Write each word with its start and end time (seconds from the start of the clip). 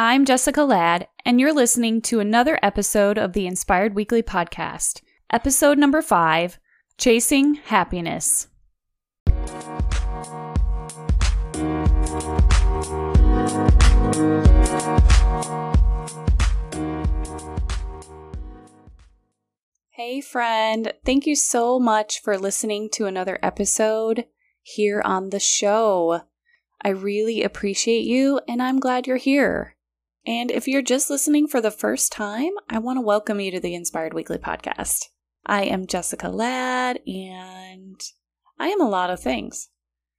I'm 0.00 0.24
Jessica 0.24 0.62
Ladd, 0.62 1.08
and 1.24 1.40
you're 1.40 1.52
listening 1.52 2.00
to 2.02 2.20
another 2.20 2.56
episode 2.62 3.18
of 3.18 3.32
the 3.32 3.48
Inspired 3.48 3.96
Weekly 3.96 4.22
Podcast, 4.22 5.02
episode 5.32 5.76
number 5.76 6.02
five 6.02 6.60
Chasing 6.98 7.54
Happiness. 7.54 8.46
Hey, 19.90 20.20
friend. 20.20 20.92
Thank 21.04 21.26
you 21.26 21.34
so 21.34 21.80
much 21.80 22.22
for 22.22 22.38
listening 22.38 22.88
to 22.92 23.06
another 23.06 23.40
episode 23.42 24.26
here 24.62 25.02
on 25.04 25.30
the 25.30 25.40
show. 25.40 26.20
I 26.84 26.90
really 26.90 27.42
appreciate 27.42 28.04
you, 28.04 28.40
and 28.46 28.62
I'm 28.62 28.78
glad 28.78 29.08
you're 29.08 29.16
here. 29.16 29.74
And 30.28 30.50
if 30.50 30.68
you're 30.68 30.82
just 30.82 31.08
listening 31.08 31.48
for 31.48 31.62
the 31.62 31.70
first 31.70 32.12
time, 32.12 32.50
I 32.68 32.80
want 32.80 32.98
to 32.98 33.00
welcome 33.00 33.40
you 33.40 33.50
to 33.50 33.60
the 33.60 33.74
Inspired 33.74 34.12
Weekly 34.12 34.36
Podcast. 34.36 35.04
I 35.46 35.62
am 35.62 35.86
Jessica 35.86 36.28
Ladd, 36.28 37.00
and 37.06 37.98
I 38.58 38.68
am 38.68 38.82
a 38.82 38.90
lot 38.90 39.08
of 39.08 39.20
things. 39.20 39.70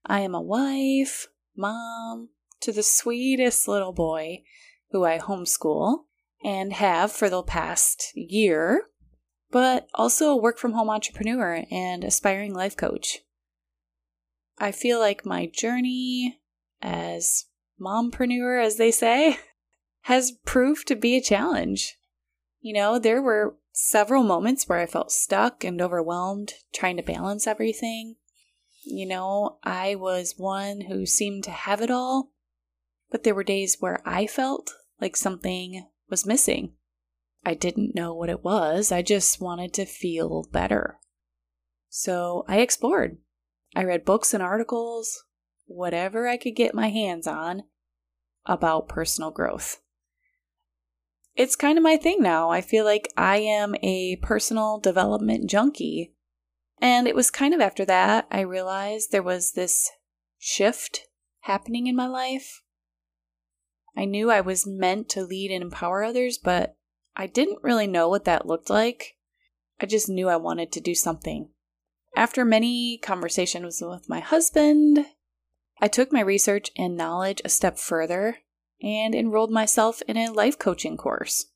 I 0.04 0.22
am 0.22 0.34
a 0.34 0.42
wife, 0.42 1.28
mom, 1.56 2.30
to 2.62 2.72
the 2.72 2.82
sweetest 2.82 3.68
little 3.68 3.94
boy 3.94 4.42
who 4.90 5.06
I 5.06 5.20
homeschool 5.20 6.06
and 6.44 6.74
have 6.74 7.12
for 7.12 7.30
the 7.30 7.44
past 7.44 8.12
year, 8.16 8.86
but 9.52 9.86
also 9.94 10.32
a 10.32 10.42
work 10.42 10.58
from 10.58 10.72
home 10.74 10.90
entrepreneur 10.90 11.66
and 11.70 12.04
aspiring 12.04 12.56
life 12.56 12.76
coach. 12.76 13.20
I 14.58 14.72
feel 14.72 14.98
like 14.98 15.24
my 15.24 15.46
journey 15.46 16.40
as 16.82 17.46
mompreneur, 17.80 18.60
as 18.60 18.78
they 18.78 18.90
say, 18.90 19.38
has 20.02 20.34
proved 20.46 20.88
to 20.88 20.96
be 20.96 21.16
a 21.16 21.22
challenge. 21.22 21.98
You 22.62 22.74
know, 22.74 23.00
there 23.00 23.22
were 23.22 23.58
several 23.72 24.24
moments 24.24 24.68
where 24.68 24.80
I 24.80 24.86
felt 24.86 25.12
stuck 25.12 25.64
and 25.64 25.82
overwhelmed 25.82 26.54
trying 26.74 26.98
to 26.98 27.04
balance 27.04 27.48
everything. 27.48 28.16
You 28.84 29.08
know, 29.08 29.60
I 29.64 29.96
was 29.96 30.36
one 30.38 30.82
who 30.82 31.06
seemed 31.06 31.44
to 31.46 31.52
have 31.52 31.82
it 31.82 31.92
all, 31.92 32.32
but 33.12 33.24
there 33.24 33.36
were 33.36 33.44
days 33.44 33.78
where 33.80 34.02
I 34.06 34.28
felt 34.28 34.74
like 35.00 35.16
something 35.16 35.88
was 36.10 36.26
missing. 36.26 36.74
I 37.46 37.54
didn't 37.54 37.96
know 37.96 38.14
what 38.14 38.30
it 38.30 38.44
was, 38.44 38.92
I 38.92 39.02
just 39.02 39.40
wanted 39.40 39.74
to 39.76 39.86
feel 39.86 40.46
better. 40.52 41.00
So 41.90 42.46
I 42.48 42.60
explored. 42.60 43.18
I 43.76 43.84
read 43.84 44.06
books 44.06 44.34
and 44.34 44.44
articles, 44.44 45.24
whatever 45.66 46.28
I 46.28 46.38
could 46.38 46.56
get 46.56 46.74
my 46.74 46.90
hands 46.90 47.28
on 47.28 47.64
about 48.46 48.90
personal 48.90 49.32
growth. 49.32 49.82
It's 51.40 51.56
kind 51.56 51.78
of 51.78 51.84
my 51.86 51.96
thing 51.96 52.18
now. 52.20 52.50
I 52.50 52.60
feel 52.60 52.84
like 52.84 53.14
I 53.16 53.38
am 53.38 53.74
a 53.82 54.18
personal 54.18 54.78
development 54.78 55.50
junkie. 55.50 56.14
And 56.82 57.08
it 57.08 57.16
was 57.16 57.32
kind 57.32 57.54
of 57.54 57.62
after 57.62 57.86
that 57.86 58.28
I 58.30 58.42
realized 58.42 59.14
there 59.14 59.24
was 59.24 59.54
this 59.54 59.90
shift 60.38 61.08
happening 61.44 61.88
in 61.88 61.96
my 61.96 62.08
life. 62.08 62.62
I 63.96 64.04
knew 64.04 64.30
I 64.30 64.42
was 64.42 64.68
meant 64.68 65.08
to 65.12 65.24
lead 65.24 65.50
and 65.50 65.64
empower 65.64 66.04
others, 66.04 66.38
but 66.38 66.76
I 67.16 67.26
didn't 67.26 67.64
really 67.64 67.88
know 67.88 68.10
what 68.10 68.26
that 68.26 68.46
looked 68.46 68.70
like. 68.70 69.16
I 69.80 69.86
just 69.86 70.10
knew 70.10 70.28
I 70.28 70.36
wanted 70.36 70.74
to 70.74 70.82
do 70.82 70.94
something. 70.94 71.52
After 72.18 72.44
many 72.44 72.98
conversations 72.98 73.82
with 73.82 74.10
my 74.10 74.20
husband, 74.20 75.06
I 75.80 75.88
took 75.88 76.12
my 76.12 76.20
research 76.20 76.70
and 76.76 76.98
knowledge 76.98 77.42
a 77.46 77.50
step 77.50 77.78
further 77.78 78.40
and 78.82 79.14
enrolled 79.14 79.52
myself 79.52 80.02
in 80.08 80.18
a 80.18 80.32
life 80.32 80.58
coaching 80.58 80.98
course. 80.98 81.48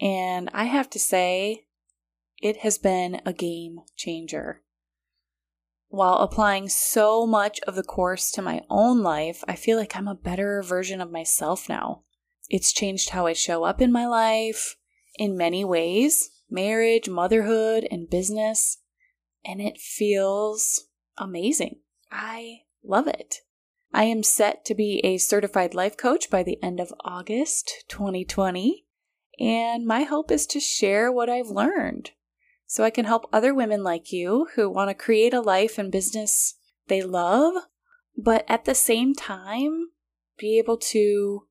And 0.00 0.50
I 0.52 0.64
have 0.64 0.90
to 0.90 0.98
say, 0.98 1.64
it 2.42 2.58
has 2.58 2.78
been 2.78 3.20
a 3.24 3.32
game 3.32 3.80
changer. 3.96 4.62
While 5.88 6.18
applying 6.18 6.68
so 6.68 7.26
much 7.26 7.60
of 7.60 7.74
the 7.74 7.82
course 7.82 8.30
to 8.32 8.42
my 8.42 8.62
own 8.68 9.02
life, 9.02 9.42
I 9.48 9.54
feel 9.54 9.78
like 9.78 9.96
I'm 9.96 10.08
a 10.08 10.14
better 10.14 10.62
version 10.62 11.00
of 11.00 11.10
myself 11.10 11.68
now. 11.68 12.02
It's 12.48 12.72
changed 12.72 13.10
how 13.10 13.26
I 13.26 13.32
show 13.32 13.64
up 13.64 13.80
in 13.80 13.92
my 13.92 14.06
life 14.06 14.76
in 15.18 15.36
many 15.36 15.64
ways 15.64 16.30
marriage, 16.48 17.08
motherhood, 17.08 17.88
and 17.90 18.08
business. 18.08 18.78
And 19.44 19.60
it 19.60 19.78
feels 19.78 20.84
amazing. 21.18 21.80
I 22.10 22.60
love 22.84 23.06
it. 23.06 23.40
I 23.96 24.04
am 24.04 24.22
set 24.22 24.66
to 24.66 24.74
be 24.74 25.00
a 25.04 25.16
certified 25.16 25.72
life 25.72 25.96
coach 25.96 26.28
by 26.28 26.42
the 26.42 26.62
end 26.62 26.80
of 26.80 26.92
August 27.02 27.86
2020, 27.88 28.84
and 29.40 29.86
my 29.86 30.02
hope 30.02 30.30
is 30.30 30.46
to 30.48 30.60
share 30.60 31.10
what 31.10 31.30
I've 31.30 31.48
learned 31.48 32.10
so 32.66 32.84
I 32.84 32.90
can 32.90 33.06
help 33.06 33.26
other 33.32 33.54
women 33.54 33.82
like 33.82 34.12
you 34.12 34.48
who 34.54 34.68
want 34.68 34.90
to 34.90 34.94
create 34.94 35.32
a 35.32 35.40
life 35.40 35.78
and 35.78 35.90
business 35.90 36.58
they 36.88 37.00
love, 37.00 37.54
but 38.14 38.44
at 38.48 38.66
the 38.66 38.74
same 38.74 39.14
time, 39.14 39.86
be 40.36 40.58
able 40.58 40.76
to 40.76 41.46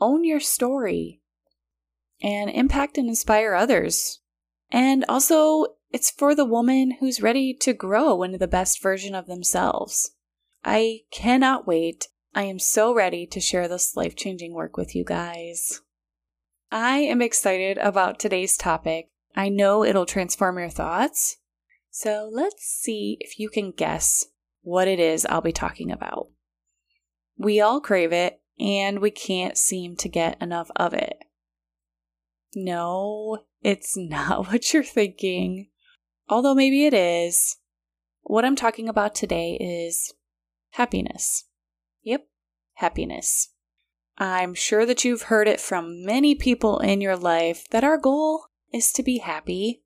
own 0.00 0.24
your 0.24 0.40
story 0.40 1.20
and 2.20 2.50
impact 2.50 2.98
and 2.98 3.08
inspire 3.08 3.54
others. 3.54 4.18
And 4.72 5.04
also, 5.08 5.66
it's 5.92 6.10
for 6.10 6.34
the 6.34 6.44
woman 6.44 6.96
who's 6.98 7.22
ready 7.22 7.54
to 7.60 7.72
grow 7.72 8.24
into 8.24 8.38
the 8.38 8.48
best 8.48 8.82
version 8.82 9.14
of 9.14 9.26
themselves. 9.26 10.15
I 10.68 11.02
cannot 11.12 11.64
wait. 11.64 12.08
I 12.34 12.42
am 12.42 12.58
so 12.58 12.92
ready 12.92 13.24
to 13.28 13.40
share 13.40 13.68
this 13.68 13.94
life 13.94 14.16
changing 14.16 14.52
work 14.52 14.76
with 14.76 14.96
you 14.96 15.04
guys. 15.04 15.80
I 16.72 16.98
am 16.98 17.22
excited 17.22 17.78
about 17.78 18.18
today's 18.18 18.56
topic. 18.56 19.10
I 19.36 19.48
know 19.48 19.84
it'll 19.84 20.06
transform 20.06 20.58
your 20.58 20.68
thoughts. 20.68 21.36
So 21.90 22.28
let's 22.32 22.64
see 22.64 23.16
if 23.20 23.38
you 23.38 23.48
can 23.48 23.70
guess 23.70 24.26
what 24.62 24.88
it 24.88 24.98
is 24.98 25.24
I'll 25.26 25.40
be 25.40 25.52
talking 25.52 25.92
about. 25.92 26.30
We 27.38 27.60
all 27.60 27.80
crave 27.80 28.12
it, 28.12 28.40
and 28.58 28.98
we 28.98 29.12
can't 29.12 29.56
seem 29.56 29.94
to 29.98 30.08
get 30.08 30.42
enough 30.42 30.70
of 30.74 30.92
it. 30.94 31.16
No, 32.56 33.44
it's 33.62 33.94
not 33.96 34.48
what 34.48 34.74
you're 34.74 34.82
thinking. 34.82 35.68
Although 36.28 36.56
maybe 36.56 36.86
it 36.86 36.94
is. 36.94 37.58
What 38.24 38.44
I'm 38.44 38.56
talking 38.56 38.88
about 38.88 39.14
today 39.14 39.56
is 39.60 40.12
happiness. 40.76 41.44
Yep, 42.02 42.26
happiness. 42.74 43.48
I'm 44.18 44.54
sure 44.54 44.84
that 44.86 45.04
you've 45.04 45.22
heard 45.22 45.48
it 45.48 45.60
from 45.60 46.04
many 46.04 46.34
people 46.34 46.78
in 46.78 47.00
your 47.00 47.16
life 47.16 47.66
that 47.70 47.84
our 47.84 47.98
goal 47.98 48.46
is 48.72 48.92
to 48.92 49.02
be 49.02 49.18
happy, 49.18 49.82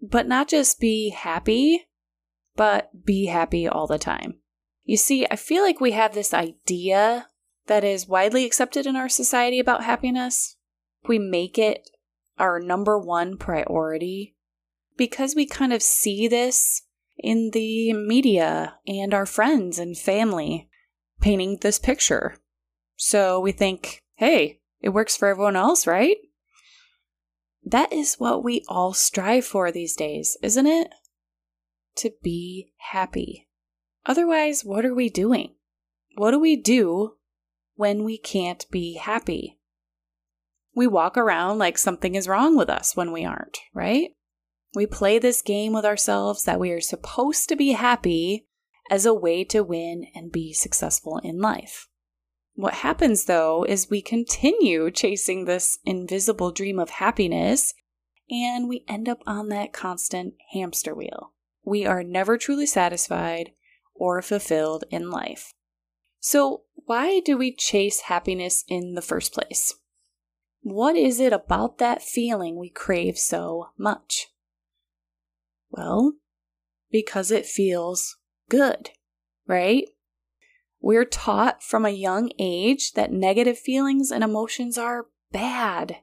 but 0.00 0.28
not 0.28 0.48
just 0.48 0.78
be 0.78 1.10
happy, 1.10 1.88
but 2.54 3.04
be 3.04 3.26
happy 3.26 3.66
all 3.66 3.86
the 3.86 3.98
time. 3.98 4.40
You 4.84 4.98
see, 4.98 5.26
I 5.30 5.36
feel 5.36 5.62
like 5.62 5.80
we 5.80 5.92
have 5.92 6.14
this 6.14 6.34
idea 6.34 7.28
that 7.66 7.84
is 7.84 8.08
widely 8.08 8.44
accepted 8.44 8.86
in 8.86 8.96
our 8.96 9.08
society 9.08 9.58
about 9.58 9.84
happiness. 9.84 10.56
We 11.06 11.18
make 11.18 11.58
it 11.58 11.88
our 12.38 12.60
number 12.60 12.98
one 12.98 13.38
priority 13.38 14.36
because 14.98 15.34
we 15.34 15.46
kind 15.46 15.72
of 15.72 15.82
see 15.82 16.28
this 16.28 16.82
in 17.22 17.50
the 17.52 17.92
media 17.92 18.78
and 18.86 19.14
our 19.14 19.26
friends 19.26 19.78
and 19.78 19.96
family 19.96 20.68
painting 21.20 21.58
this 21.60 21.78
picture. 21.78 22.36
So 22.96 23.40
we 23.40 23.52
think, 23.52 24.02
hey, 24.16 24.60
it 24.80 24.90
works 24.90 25.16
for 25.16 25.28
everyone 25.28 25.56
else, 25.56 25.86
right? 25.86 26.16
That 27.64 27.92
is 27.92 28.16
what 28.16 28.42
we 28.42 28.64
all 28.68 28.94
strive 28.94 29.44
for 29.44 29.70
these 29.70 29.94
days, 29.94 30.36
isn't 30.42 30.66
it? 30.66 30.90
To 31.96 32.12
be 32.22 32.72
happy. 32.76 33.48
Otherwise, 34.06 34.64
what 34.64 34.84
are 34.84 34.94
we 34.94 35.10
doing? 35.10 35.54
What 36.16 36.30
do 36.30 36.38
we 36.38 36.56
do 36.56 37.16
when 37.74 38.04
we 38.04 38.16
can't 38.16 38.66
be 38.70 38.94
happy? 38.94 39.58
We 40.74 40.86
walk 40.86 41.16
around 41.16 41.58
like 41.58 41.76
something 41.76 42.14
is 42.14 42.28
wrong 42.28 42.56
with 42.56 42.70
us 42.70 42.96
when 42.96 43.12
we 43.12 43.24
aren't, 43.24 43.58
right? 43.74 44.10
We 44.74 44.86
play 44.86 45.18
this 45.18 45.42
game 45.42 45.72
with 45.72 45.84
ourselves 45.84 46.44
that 46.44 46.60
we 46.60 46.70
are 46.70 46.80
supposed 46.80 47.48
to 47.48 47.56
be 47.56 47.72
happy 47.72 48.46
as 48.90 49.06
a 49.06 49.14
way 49.14 49.44
to 49.44 49.62
win 49.62 50.06
and 50.14 50.32
be 50.32 50.52
successful 50.52 51.18
in 51.18 51.40
life. 51.40 51.88
What 52.54 52.74
happens 52.74 53.24
though 53.24 53.64
is 53.64 53.90
we 53.90 54.02
continue 54.02 54.90
chasing 54.90 55.44
this 55.44 55.78
invisible 55.84 56.52
dream 56.52 56.78
of 56.78 56.90
happiness 56.90 57.74
and 58.30 58.68
we 58.68 58.84
end 58.88 59.08
up 59.08 59.22
on 59.26 59.48
that 59.48 59.72
constant 59.72 60.34
hamster 60.52 60.94
wheel. 60.94 61.32
We 61.64 61.84
are 61.86 62.02
never 62.02 62.38
truly 62.38 62.66
satisfied 62.66 63.52
or 63.94 64.22
fulfilled 64.22 64.84
in 64.90 65.10
life. 65.10 65.52
So, 66.20 66.62
why 66.74 67.20
do 67.20 67.36
we 67.36 67.54
chase 67.54 68.02
happiness 68.02 68.64
in 68.68 68.94
the 68.94 69.02
first 69.02 69.32
place? 69.32 69.74
What 70.62 70.96
is 70.96 71.18
it 71.20 71.32
about 71.32 71.78
that 71.78 72.02
feeling 72.02 72.58
we 72.58 72.68
crave 72.68 73.18
so 73.18 73.70
much? 73.78 74.28
Well, 75.70 76.14
because 76.90 77.30
it 77.30 77.46
feels 77.46 78.16
good, 78.48 78.90
right? 79.46 79.88
We're 80.80 81.04
taught 81.04 81.62
from 81.62 81.84
a 81.84 81.90
young 81.90 82.30
age 82.38 82.92
that 82.92 83.12
negative 83.12 83.58
feelings 83.58 84.10
and 84.10 84.24
emotions 84.24 84.78
are 84.78 85.06
bad. 85.30 85.98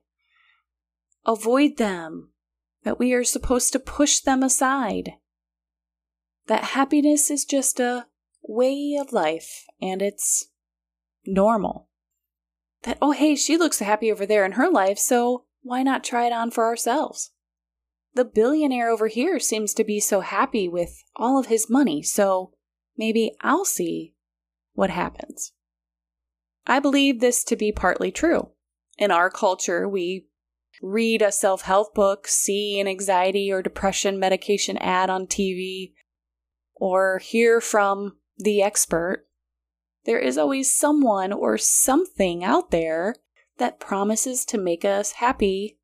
Avoid 1.26 1.78
them, 1.78 2.30
that 2.84 3.00
we 3.00 3.14
are 3.14 3.24
supposed 3.24 3.74
to 3.74 3.80
push 3.80 4.20
them 4.20 4.44
aside. 4.44 5.14
That 6.46 6.64
happiness 6.64 7.30
is 7.30 7.44
just 7.44 7.80
a 7.80 8.08
way 8.42 8.98
of 9.00 9.12
life 9.12 9.66
and 9.82 10.02
it's 10.02 10.46
normal. 11.26 11.90
That, 12.84 12.98
oh, 13.02 13.12
hey, 13.12 13.36
she 13.36 13.58
looks 13.58 13.80
happy 13.80 14.12
over 14.12 14.26
there 14.26 14.46
in 14.46 14.54
her 14.54 14.70
life, 14.70 15.00
so 15.00 15.46
why 15.62 15.84
not 15.84 16.04
try 16.04 16.28
it 16.28 16.32
on 16.32 16.52
for 16.52 16.66
ourselves? 16.66 17.32
The 18.18 18.26
billionaire 18.26 18.90
over 18.90 19.10
here 19.10 19.38
seems 19.38 19.76
to 19.76 19.84
be 19.84 20.00
so 20.00 20.22
happy 20.22 20.68
with 20.68 21.04
all 21.16 21.38
of 21.38 21.46
his 21.46 21.70
money, 21.70 22.02
so 22.02 22.52
maybe 22.98 23.34
I'll 23.42 23.64
see 23.64 24.16
what 24.74 24.90
happens. 24.90 25.54
I 26.66 26.80
believe 26.80 27.20
this 27.20 27.44
to 27.44 27.56
be 27.56 27.72
partly 27.72 28.12
true. 28.12 28.50
In 28.98 29.12
our 29.12 29.30
culture, 29.30 29.88
we 29.88 30.26
read 30.82 31.22
a 31.22 31.32
self 31.32 31.62
help 31.62 31.94
book, 31.94 32.28
see 32.28 32.80
an 32.80 32.88
anxiety 32.88 33.52
or 33.52 33.62
depression 33.62 34.18
medication 34.18 34.80
ad 34.80 35.12
on 35.12 35.28
TV, 35.28 35.94
or 36.74 37.20
hear 37.20 37.62
from 37.62 38.18
the 38.36 38.64
expert. 38.64 39.28
There 40.06 40.18
is 40.18 40.40
always 40.40 40.76
someone 40.76 41.32
or 41.32 41.60
something 41.60 42.44
out 42.44 42.72
there 42.72 43.14
that 43.60 43.80
promises 43.80 44.44
to 44.46 44.58
make 44.58 44.84
us 44.84 45.12
happy 45.12 45.78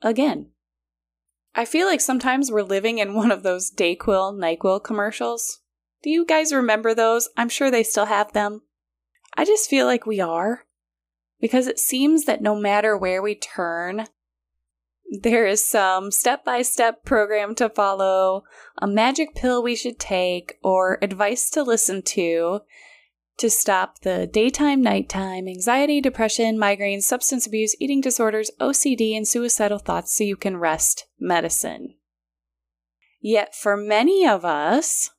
again. 0.00 0.52
I 1.54 1.64
feel 1.64 1.86
like 1.86 2.00
sometimes 2.00 2.50
we're 2.50 2.62
living 2.62 2.98
in 2.98 3.14
one 3.14 3.30
of 3.30 3.42
those 3.42 3.70
Dayquil, 3.70 4.38
NyQuil 4.38 4.82
commercials. 4.82 5.60
Do 6.02 6.10
you 6.10 6.24
guys 6.24 6.52
remember 6.52 6.94
those? 6.94 7.28
I'm 7.36 7.48
sure 7.48 7.70
they 7.70 7.82
still 7.82 8.06
have 8.06 8.32
them. 8.32 8.62
I 9.36 9.44
just 9.44 9.68
feel 9.68 9.86
like 9.86 10.06
we 10.06 10.20
are. 10.20 10.64
Because 11.40 11.66
it 11.66 11.78
seems 11.78 12.24
that 12.24 12.40
no 12.40 12.54
matter 12.54 12.96
where 12.96 13.20
we 13.20 13.34
turn, 13.34 14.06
there 15.20 15.46
is 15.46 15.64
some 15.64 16.10
step 16.10 16.44
by 16.44 16.62
step 16.62 17.04
program 17.04 17.54
to 17.56 17.68
follow, 17.68 18.44
a 18.78 18.86
magic 18.86 19.34
pill 19.34 19.62
we 19.62 19.76
should 19.76 19.98
take, 19.98 20.58
or 20.62 20.98
advice 21.02 21.50
to 21.50 21.62
listen 21.62 22.00
to 22.02 22.60
to 23.38 23.50
stop 23.50 24.00
the 24.00 24.26
daytime, 24.26 24.82
nighttime, 24.82 25.48
anxiety, 25.48 26.00
depression, 26.00 26.58
migraines, 26.58 27.02
substance 27.02 27.46
abuse, 27.46 27.74
eating 27.80 28.00
disorders, 28.00 28.50
OCD, 28.60 29.16
and 29.16 29.26
suicidal 29.26 29.78
thoughts 29.78 30.16
so 30.16 30.24
you 30.24 30.36
can 30.36 30.56
rest 30.56 31.06
medicine. 31.18 31.94
Yet 33.20 33.54
for 33.54 33.76
many 33.76 34.26
of 34.26 34.44
us, 34.44 35.10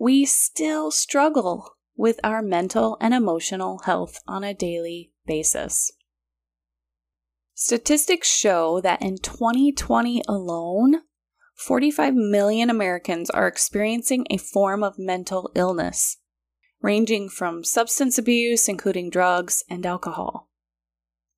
we 0.00 0.24
still 0.24 0.90
struggle 0.90 1.74
with 1.96 2.20
our 2.22 2.40
mental 2.40 2.96
and 3.00 3.12
emotional 3.12 3.80
health 3.84 4.20
on 4.26 4.44
a 4.44 4.54
daily 4.54 5.12
basis. 5.26 5.90
Statistics 7.54 8.30
show 8.30 8.80
that 8.80 9.02
in 9.02 9.18
2020 9.18 10.22
alone, 10.28 11.02
45 11.56 12.14
million 12.14 12.70
Americans 12.70 13.30
are 13.30 13.48
experiencing 13.48 14.24
a 14.30 14.36
form 14.36 14.84
of 14.84 14.96
mental 14.96 15.50
illness, 15.56 16.18
ranging 16.80 17.28
from 17.28 17.64
substance 17.64 18.18
abuse, 18.18 18.68
including 18.68 19.10
drugs 19.10 19.64
and 19.68 19.84
alcohol. 19.84 20.48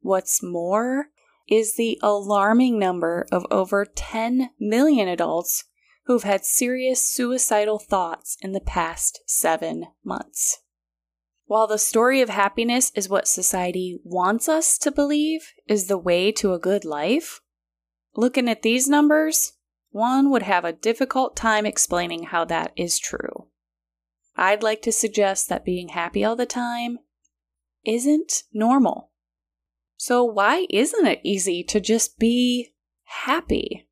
What's 0.01 0.43
more 0.43 1.07
is 1.49 1.77
the 1.77 1.99
alarming 2.03 2.79
number 2.79 3.27
of 3.33 3.47
over 3.51 3.85
10 3.85 4.51
million 4.59 5.09
adults 5.09 5.65
who've 6.05 6.23
had 6.23 6.45
serious 6.45 7.07
suicidal 7.07 7.79
thoughts 7.79 8.37
in 8.41 8.53
the 8.53 8.61
past 8.61 9.21
seven 9.27 9.87
months. 10.05 10.59
While 11.47 11.67
the 11.67 11.79
story 11.79 12.21
of 12.21 12.29
happiness 12.29 12.93
is 12.95 13.09
what 13.09 13.27
society 13.27 13.99
wants 14.05 14.49
us 14.49 14.79
to 14.79 14.93
believe 14.93 15.53
is 15.67 15.87
the 15.87 15.99
way 15.99 16.31
to 16.33 16.53
a 16.53 16.61
good 16.61 16.85
life, 16.85 17.41
looking 18.15 18.49
at 18.49 18.63
these 18.63 18.89
numbers, 18.89 19.55
one 19.91 20.31
would 20.31 20.43
have 20.43 20.65
a 20.65 20.73
difficult 20.73 21.35
time 21.37 21.67
explaining 21.67 22.25
how 22.25 22.45
that 22.45 22.73
is 22.77 22.99
true. 22.99 23.40
I'd 24.41 24.63
like 24.63 24.81
to 24.83 24.93
suggest 24.93 25.51
that 25.51 25.67
being 25.67 25.91
happy 25.91 26.25
all 26.25 26.35
the 26.35 26.47
time 26.47 26.99
isn't 27.85 28.45
normal. 28.55 29.11
So, 29.99 30.25
why 30.25 30.67
isn't 30.71 31.07
it 31.07 31.21
easy 31.23 31.63
to 31.65 31.79
just 31.79 32.19
be 32.19 32.73
happy? 33.05 33.87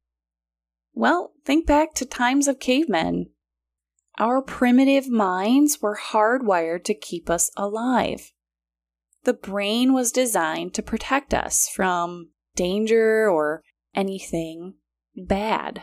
Well, 0.94 1.34
think 1.44 1.66
back 1.66 1.92
to 1.96 2.06
times 2.06 2.48
of 2.48 2.60
cavemen. 2.60 3.28
Our 4.18 4.40
primitive 4.40 5.10
minds 5.10 5.82
were 5.82 5.98
hardwired 6.02 6.84
to 6.84 6.94
keep 6.94 7.28
us 7.28 7.50
alive. 7.54 8.32
The 9.24 9.34
brain 9.34 9.92
was 9.92 10.10
designed 10.10 10.72
to 10.74 10.82
protect 10.82 11.34
us 11.34 11.68
from 11.68 12.30
danger 12.56 13.28
or 13.28 13.62
anything 13.94 14.76
bad. 15.14 15.82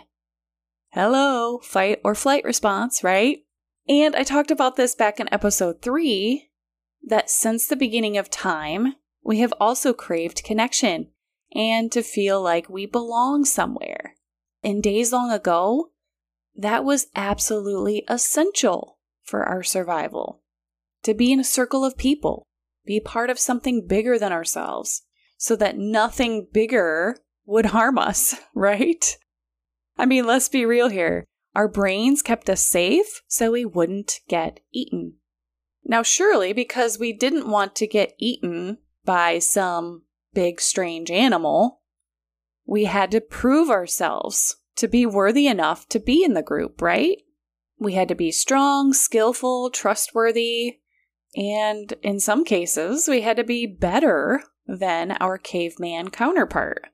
Hello, 0.89 1.59
fight 1.59 2.01
or 2.03 2.15
flight 2.15 2.43
response, 2.43 3.03
right? 3.03 3.45
And 3.87 4.15
I 4.15 4.23
talked 4.23 4.51
about 4.51 4.75
this 4.75 4.95
back 4.95 5.19
in 5.19 5.31
episode 5.31 5.81
3 5.81 6.49
that 7.07 7.29
since 7.29 7.67
the 7.67 7.75
beginning 7.75 8.17
of 8.17 8.29
time, 8.29 8.95
we 9.23 9.39
have 9.39 9.53
also 9.59 9.93
craved 9.93 10.43
connection 10.43 11.11
and 11.53 11.91
to 11.91 12.01
feel 12.01 12.41
like 12.41 12.69
we 12.69 12.85
belong 12.85 13.45
somewhere 13.45 14.15
in 14.65 14.81
days 14.81 15.13
long 15.13 15.31
ago, 15.31 15.91
that 16.55 16.83
was 16.83 17.07
absolutely 17.15 18.03
essential 18.09 18.97
for 19.21 19.43
our 19.43 19.61
survival. 19.61 20.41
To 21.03 21.13
be 21.13 21.31
in 21.31 21.39
a 21.39 21.43
circle 21.43 21.85
of 21.85 21.97
people, 21.97 22.47
be 22.83 22.99
part 22.99 23.29
of 23.29 23.37
something 23.37 23.85
bigger 23.85 24.17
than 24.17 24.31
ourselves, 24.31 25.03
so 25.37 25.55
that 25.57 25.77
nothing 25.77 26.47
bigger 26.51 27.17
would 27.45 27.67
harm 27.67 27.99
us, 27.99 28.35
right? 28.55 29.17
I 29.97 30.07
mean, 30.07 30.25
let's 30.25 30.49
be 30.49 30.65
real 30.65 30.89
here. 30.89 31.25
Our 31.55 31.69
brains 31.69 32.21
kept 32.21 32.49
us 32.49 32.67
safe 32.67 33.21
so 33.27 33.51
we 33.51 33.63
wouldn't 33.63 34.19
get 34.27 34.59
eaten. 34.73 35.15
Now, 35.85 36.03
surely 36.03 36.51
because 36.51 36.99
we 36.99 37.13
didn't 37.13 37.49
want 37.49 37.75
to 37.75 37.87
get 37.87 38.13
eaten 38.19 38.79
by 39.05 39.39
some 39.39 40.03
big 40.33 40.59
strange 40.59 41.09
animal, 41.09 41.81
we 42.65 42.85
had 42.85 43.11
to 43.11 43.21
prove 43.21 43.69
ourselves 43.69 44.57
to 44.75 44.87
be 44.87 45.05
worthy 45.05 45.47
enough 45.47 45.87
to 45.89 45.99
be 45.99 46.23
in 46.23 46.33
the 46.33 46.43
group, 46.43 46.81
right? 46.81 47.19
We 47.79 47.93
had 47.93 48.09
to 48.09 48.15
be 48.15 48.31
strong, 48.31 48.93
skillful, 48.93 49.69
trustworthy, 49.69 50.79
and 51.35 51.93
in 52.01 52.19
some 52.19 52.43
cases, 52.43 53.07
we 53.07 53.21
had 53.21 53.37
to 53.37 53.43
be 53.43 53.65
better 53.65 54.43
than 54.65 55.11
our 55.19 55.37
caveman 55.37 56.09
counterpart. 56.09 56.87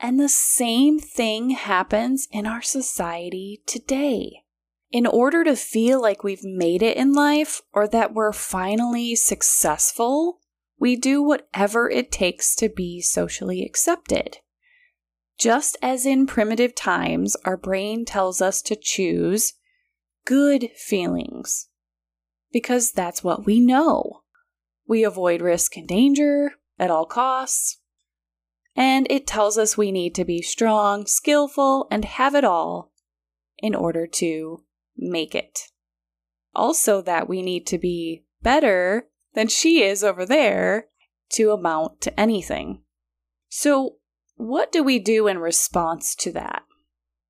And 0.00 0.18
the 0.18 0.28
same 0.28 0.98
thing 0.98 1.50
happens 1.50 2.28
in 2.30 2.46
our 2.46 2.62
society 2.62 3.62
today. 3.66 4.44
In 4.90 5.06
order 5.06 5.42
to 5.44 5.56
feel 5.56 6.00
like 6.00 6.22
we've 6.22 6.44
made 6.44 6.82
it 6.82 6.96
in 6.96 7.12
life 7.12 7.62
or 7.72 7.88
that 7.88 8.14
we're 8.14 8.32
finally 8.32 9.16
successful, 9.16 10.40
we 10.78 10.96
do 10.96 11.22
whatever 11.22 11.90
it 11.90 12.12
takes 12.12 12.54
to 12.56 12.68
be 12.68 13.00
socially 13.00 13.64
accepted. 13.64 14.38
Just 15.38 15.76
as 15.82 16.06
in 16.06 16.26
primitive 16.26 16.74
times, 16.74 17.36
our 17.44 17.56
brain 17.56 18.04
tells 18.04 18.40
us 18.40 18.62
to 18.62 18.76
choose 18.76 19.54
good 20.24 20.70
feelings 20.76 21.68
because 22.52 22.92
that's 22.92 23.24
what 23.24 23.44
we 23.44 23.60
know. 23.60 24.22
We 24.86 25.04
avoid 25.04 25.42
risk 25.42 25.76
and 25.76 25.88
danger 25.88 26.52
at 26.78 26.90
all 26.90 27.04
costs. 27.04 27.80
And 28.76 29.06
it 29.08 29.26
tells 29.26 29.56
us 29.56 29.76
we 29.76 29.92
need 29.92 30.14
to 30.16 30.24
be 30.24 30.42
strong, 30.42 31.06
skillful, 31.06 31.86
and 31.90 32.04
have 32.04 32.34
it 32.34 32.44
all 32.44 32.92
in 33.58 33.74
order 33.74 34.06
to 34.06 34.64
make 34.96 35.34
it. 35.34 35.70
Also, 36.54 37.00
that 37.02 37.28
we 37.28 37.42
need 37.42 37.66
to 37.68 37.78
be 37.78 38.24
better 38.42 39.08
than 39.34 39.48
she 39.48 39.82
is 39.82 40.02
over 40.02 40.24
there 40.26 40.86
to 41.30 41.50
amount 41.50 42.00
to 42.02 42.20
anything. 42.20 42.82
So, 43.48 43.96
what 44.36 44.72
do 44.72 44.82
we 44.82 44.98
do 44.98 45.26
in 45.26 45.38
response 45.38 46.14
to 46.16 46.32
that? 46.32 46.62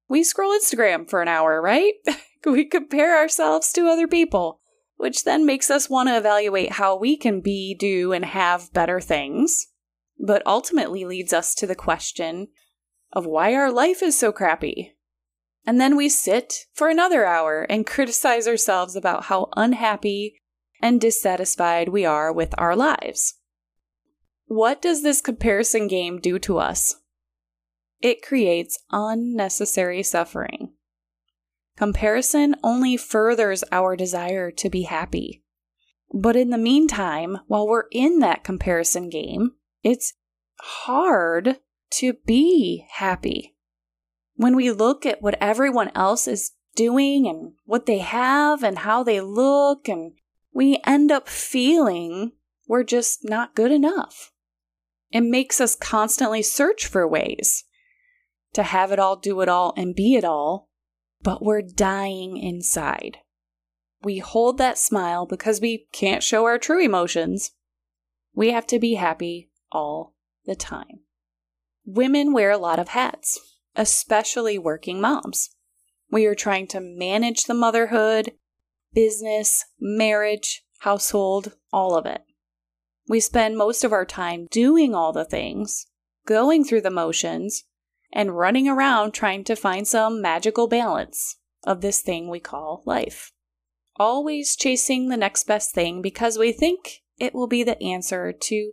We 0.09 0.23
scroll 0.23 0.57
Instagram 0.59 1.09
for 1.09 1.23
an 1.23 1.29
hour, 1.29 1.61
right? 1.61 1.95
we 2.47 2.65
compare 2.65 3.19
ourselves 3.19 3.73
to 3.73 3.89
other 3.89 4.07
people, 4.07 4.61
which 4.97 5.25
then 5.25 5.47
makes 5.47 5.71
us 5.71 5.91
want 5.91 6.09
to 6.09 6.17
evaluate 6.17 6.73
how 6.73 6.97
we 6.97 7.17
can 7.17 7.41
be, 7.41 7.75
do, 7.75 8.13
and 8.13 8.25
have 8.25 8.73
better 8.73 9.01
things, 9.01 9.69
but 10.19 10.43
ultimately 10.47 11.05
leads 11.05 11.33
us 11.33 11.55
to 11.57 11.67
the 11.67 11.75
question 11.75 12.49
of 13.13 13.27
why 13.27 13.55
our 13.55 13.71
life 13.71 14.03
is 14.03 14.19
so 14.19 14.33
crappy. 14.33 14.97
And 15.67 15.81
then 15.81 15.97
we 15.97 16.09
sit 16.09 16.67
for 16.73 16.89
another 16.89 17.25
hour 17.25 17.63
and 17.63 17.87
criticize 17.87 18.47
ourselves 18.47 18.97
about 18.97 19.25
how 19.25 19.49
unhappy 19.57 20.43
and 20.81 21.01
dissatisfied 21.01 21.89
we 21.89 22.05
are 22.05 22.33
with 22.33 22.55
our 22.59 22.77
lives. 22.77 23.35
What 24.47 24.83
does 24.83 25.03
this 25.03 25.23
comparison 25.23 25.89
game 25.89 26.21
do 26.21 26.39
to 26.41 26.59
us? 26.59 26.97
It 28.01 28.21
creates 28.21 28.79
unnecessary 28.91 30.03
suffering. 30.03 30.75
Comparison 31.77 32.55
only 32.63 32.97
furthers 32.97 33.65
our 33.73 33.97
desire 33.97 34.51
to 34.51 34.69
be 34.69 34.83
happy. 34.83 35.43
But 36.13 36.37
in 36.37 36.51
the 36.51 36.59
meantime, 36.59 37.39
while 37.47 37.67
we're 37.67 37.89
in 37.91 38.19
that 38.19 38.45
comparison 38.45 39.09
game, 39.09 39.53
it's 39.85 40.15
hard 40.61 41.59
to 41.91 42.15
be 42.27 42.87
happy. 42.91 43.55
When 44.35 44.57
we 44.57 44.73
look 44.73 45.07
at 45.07 45.23
what 45.23 45.39
everyone 45.41 45.93
else 45.95 46.27
is 46.27 46.53
doing 46.75 47.29
and 47.29 47.53
what 47.65 47.87
they 47.87 47.99
have 47.99 48.65
and 48.65 48.79
how 48.79 49.05
they 49.05 49.21
look, 49.21 49.89
and 49.89 50.13
we 50.53 50.81
end 50.85 51.13
up 51.13 51.29
feeling 51.29 52.33
we're 52.67 52.83
just 52.83 53.21
not 53.23 53.55
good 53.55 53.71
enough. 53.71 54.33
It 55.11 55.21
makes 55.21 55.61
us 55.61 55.77
constantly 55.77 56.43
search 56.43 56.87
for 56.87 57.07
ways 57.07 57.65
to 58.55 58.63
have 58.63 58.91
it 58.91 58.99
all, 58.99 59.17
do 59.17 59.41
it 59.43 59.49
all, 59.49 59.75
and 59.77 59.95
be 59.95 60.15
it 60.15 60.25
all, 60.25 60.71
but 61.23 61.45
we're 61.45 61.63
dying 61.63 62.37
inside. 62.37 63.19
We 64.03 64.19
hold 64.19 64.59
that 64.59 64.79
smile 64.79 65.27
because 65.27 65.61
we 65.61 65.87
can't 65.93 66.23
show 66.23 66.45
our 66.45 66.59
true 66.59 66.83
emotions. 66.83 67.53
We 68.35 68.51
have 68.51 68.67
to 68.69 68.79
be 68.79 68.95
happy 68.95 69.51
all 69.75 70.15
the 70.47 70.55
time. 70.55 71.01
Women 71.85 72.33
wear 72.33 72.51
a 72.51 72.59
lot 72.59 72.79
of 72.79 72.89
hats, 72.89 73.39
especially 73.77 74.57
working 74.57 75.01
moms. 75.01 75.51
We 76.11 76.25
are 76.27 76.35
trying 76.35 76.69
to 76.69 76.81
manage 76.81 77.45
the 77.45 77.55
motherhood, 77.55 78.33
business, 78.95 79.65
marriage, 79.81 80.65
household, 80.81 81.55
all 81.73 81.97
of 81.97 82.07
it. 82.07 82.23
We 83.09 83.21
spend 83.21 83.59
most 83.59 83.85
of 83.85 83.93
our 83.93 84.07
time 84.07 84.47
doing 84.51 84.95
all 84.95 85.13
the 85.13 85.25
things, 85.25 85.87
going 86.27 86.65
through 86.65 86.83
the 86.83 86.91
motions, 86.91 87.65
and 88.13 88.37
running 88.37 88.69
around 88.69 89.13
trying 89.13 89.45
to 89.45 89.57
find 89.57 89.87
some 89.87 90.23
magical 90.23 90.69
balance 90.69 91.37
of 91.67 91.81
this 91.81 92.01
thing 92.01 92.29
we 92.29 92.41
call 92.41 92.83
life. 92.87 93.33
Always 93.97 94.57
chasing 94.57 95.09
the 95.09 95.17
next 95.17 95.45
best 95.45 95.75
thing 95.75 96.01
because 96.01 96.39
we 96.39 96.53
think 96.53 97.03
it 97.19 97.35
will 97.35 97.47
be 97.47 97.63
the 97.63 97.81
answer 97.83 98.33
to 98.33 98.73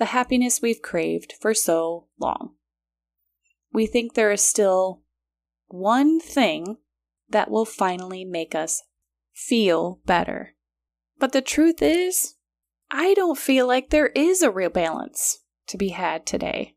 the 0.00 0.06
happiness 0.06 0.62
we've 0.62 0.80
craved 0.80 1.34
for 1.40 1.52
so 1.52 2.06
long. 2.18 2.54
We 3.70 3.86
think 3.86 4.14
there 4.14 4.32
is 4.32 4.40
still 4.40 5.02
one 5.68 6.18
thing 6.18 6.78
that 7.28 7.50
will 7.50 7.66
finally 7.66 8.24
make 8.24 8.54
us 8.54 8.82
feel 9.34 10.00
better. 10.06 10.54
But 11.18 11.32
the 11.32 11.42
truth 11.42 11.82
is, 11.82 12.36
I 12.90 13.12
don't 13.12 13.36
feel 13.36 13.66
like 13.66 13.90
there 13.90 14.08
is 14.08 14.40
a 14.40 14.50
real 14.50 14.70
balance 14.70 15.40
to 15.66 15.76
be 15.76 15.90
had 15.90 16.24
today. 16.24 16.76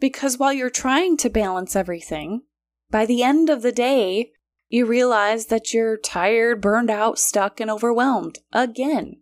Because 0.00 0.36
while 0.36 0.52
you're 0.52 0.70
trying 0.70 1.16
to 1.18 1.30
balance 1.30 1.76
everything, 1.76 2.42
by 2.90 3.06
the 3.06 3.22
end 3.22 3.48
of 3.48 3.62
the 3.62 3.72
day, 3.72 4.32
you 4.68 4.86
realize 4.86 5.46
that 5.46 5.72
you're 5.72 5.96
tired, 5.96 6.60
burned 6.60 6.90
out, 6.90 7.16
stuck, 7.20 7.60
and 7.60 7.70
overwhelmed 7.70 8.40
again. 8.52 9.20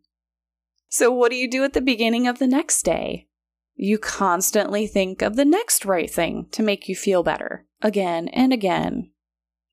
So, 0.88 1.12
what 1.12 1.30
do 1.30 1.36
you 1.36 1.50
do 1.50 1.64
at 1.64 1.74
the 1.74 1.80
beginning 1.80 2.26
of 2.26 2.38
the 2.38 2.46
next 2.46 2.82
day? 2.82 3.28
You 3.74 3.98
constantly 3.98 4.86
think 4.86 5.22
of 5.22 5.36
the 5.36 5.44
next 5.44 5.84
right 5.84 6.10
thing 6.10 6.48
to 6.52 6.62
make 6.62 6.88
you 6.88 6.96
feel 6.96 7.22
better, 7.22 7.66
again 7.82 8.28
and 8.28 8.52
again. 8.52 9.10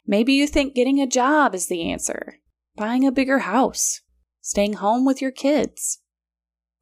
Maybe 0.06 0.34
you 0.34 0.46
think 0.46 0.76
getting 0.76 1.00
a 1.00 1.08
job 1.08 1.56
is 1.56 1.68
the 1.68 1.90
answer, 1.90 2.40
buying 2.76 3.08
a 3.08 3.12
bigger 3.12 3.40
house, 3.40 4.02
staying 4.42 4.74
home 4.74 5.06
with 5.06 5.22
your 5.22 5.32
kids, 5.32 6.00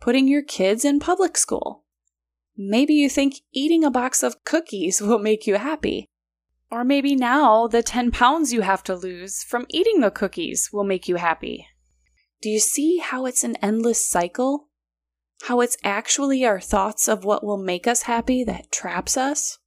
putting 0.01 0.27
your 0.27 0.41
kids 0.41 0.83
in 0.83 0.99
public 0.99 1.37
school. 1.37 1.85
Maybe 2.57 2.93
you 2.93 3.09
think 3.09 3.35
eating 3.53 3.83
a 3.83 3.91
box 3.91 4.21
of 4.23 4.43
cookies 4.43 5.01
will 5.01 5.19
make 5.19 5.47
you 5.47 5.55
happy. 5.55 6.09
Or 6.69 6.83
maybe 6.83 7.15
now 7.15 7.67
the 7.67 7.83
10 7.83 8.11
pounds 8.11 8.51
you 8.51 8.61
have 8.61 8.83
to 8.83 8.95
lose 8.95 9.43
from 9.43 9.67
eating 9.69 10.01
the 10.01 10.09
cookies 10.09 10.71
will 10.73 10.83
make 10.83 11.07
you 11.07 11.17
happy. 11.17 11.67
Do 12.43 12.49
you 12.49 12.59
see 12.59 12.97
how 12.97 13.25
it's 13.25 13.45
an 13.45 13.55
endless 13.61 14.05
cycle? 14.05 14.67
How 15.43 15.61
it's 15.61 15.77
actually 15.81 16.43
our 16.43 16.59
thoughts 16.59 17.07
of 17.07 17.23
what 17.23 17.41
will 17.41 17.57
make 17.57 17.87
us 17.87 18.01
happy 18.01 18.43
that 18.43 18.69
traps 18.69 19.15
us? 19.15 19.59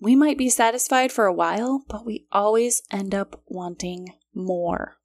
We 0.00 0.14
might 0.14 0.38
be 0.38 0.48
satisfied 0.48 1.10
for 1.10 1.26
a 1.26 1.32
while, 1.32 1.84
but 1.88 2.06
we 2.06 2.28
always 2.30 2.82
end 2.92 3.16
up 3.16 3.42
wanting 3.48 4.14
more. 4.32 4.98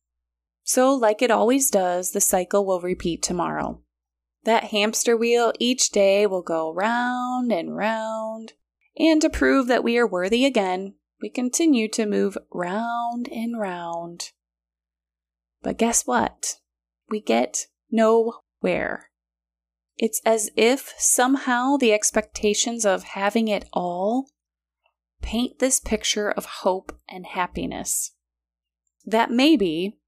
So, 0.63 0.93
like 0.93 1.23
it 1.23 1.31
always 1.31 1.71
does, 1.71 2.11
the 2.11 2.21
cycle 2.21 2.63
will 2.63 2.79
repeat 2.79 3.23
tomorrow. 3.23 3.81
That 4.43 4.65
hamster 4.65 5.17
wheel 5.17 5.53
each 5.57 5.89
day 5.89 6.27
will 6.27 6.43
go 6.43 6.71
round 6.71 7.51
and 7.51 7.75
round. 7.75 8.53
And 8.99 9.19
to 9.23 9.31
prove 9.31 9.65
that 9.65 9.83
we 9.83 9.97
are 9.97 10.05
worthy 10.05 10.45
again, 10.45 10.93
we 11.23 11.31
continue 11.31 11.87
to 11.89 12.05
move 12.05 12.37
round 12.51 13.27
and 13.31 13.59
round. 13.59 14.29
But 15.61 15.77
guess 15.77 16.05
what? 16.07 16.57
We 17.09 17.21
get 17.21 17.67
nowhere. 17.91 19.09
It's 19.97 20.21
as 20.25 20.49
if 20.55 20.93
somehow 20.97 21.77
the 21.77 21.93
expectations 21.93 22.85
of 22.85 23.03
having 23.03 23.47
it 23.47 23.65
all 23.71 24.27
paint 25.21 25.59
this 25.59 25.79
picture 25.79 26.31
of 26.31 26.45
hope 26.45 26.97
and 27.07 27.25
happiness. 27.25 28.13
That 29.05 29.29
maybe, 29.29 29.99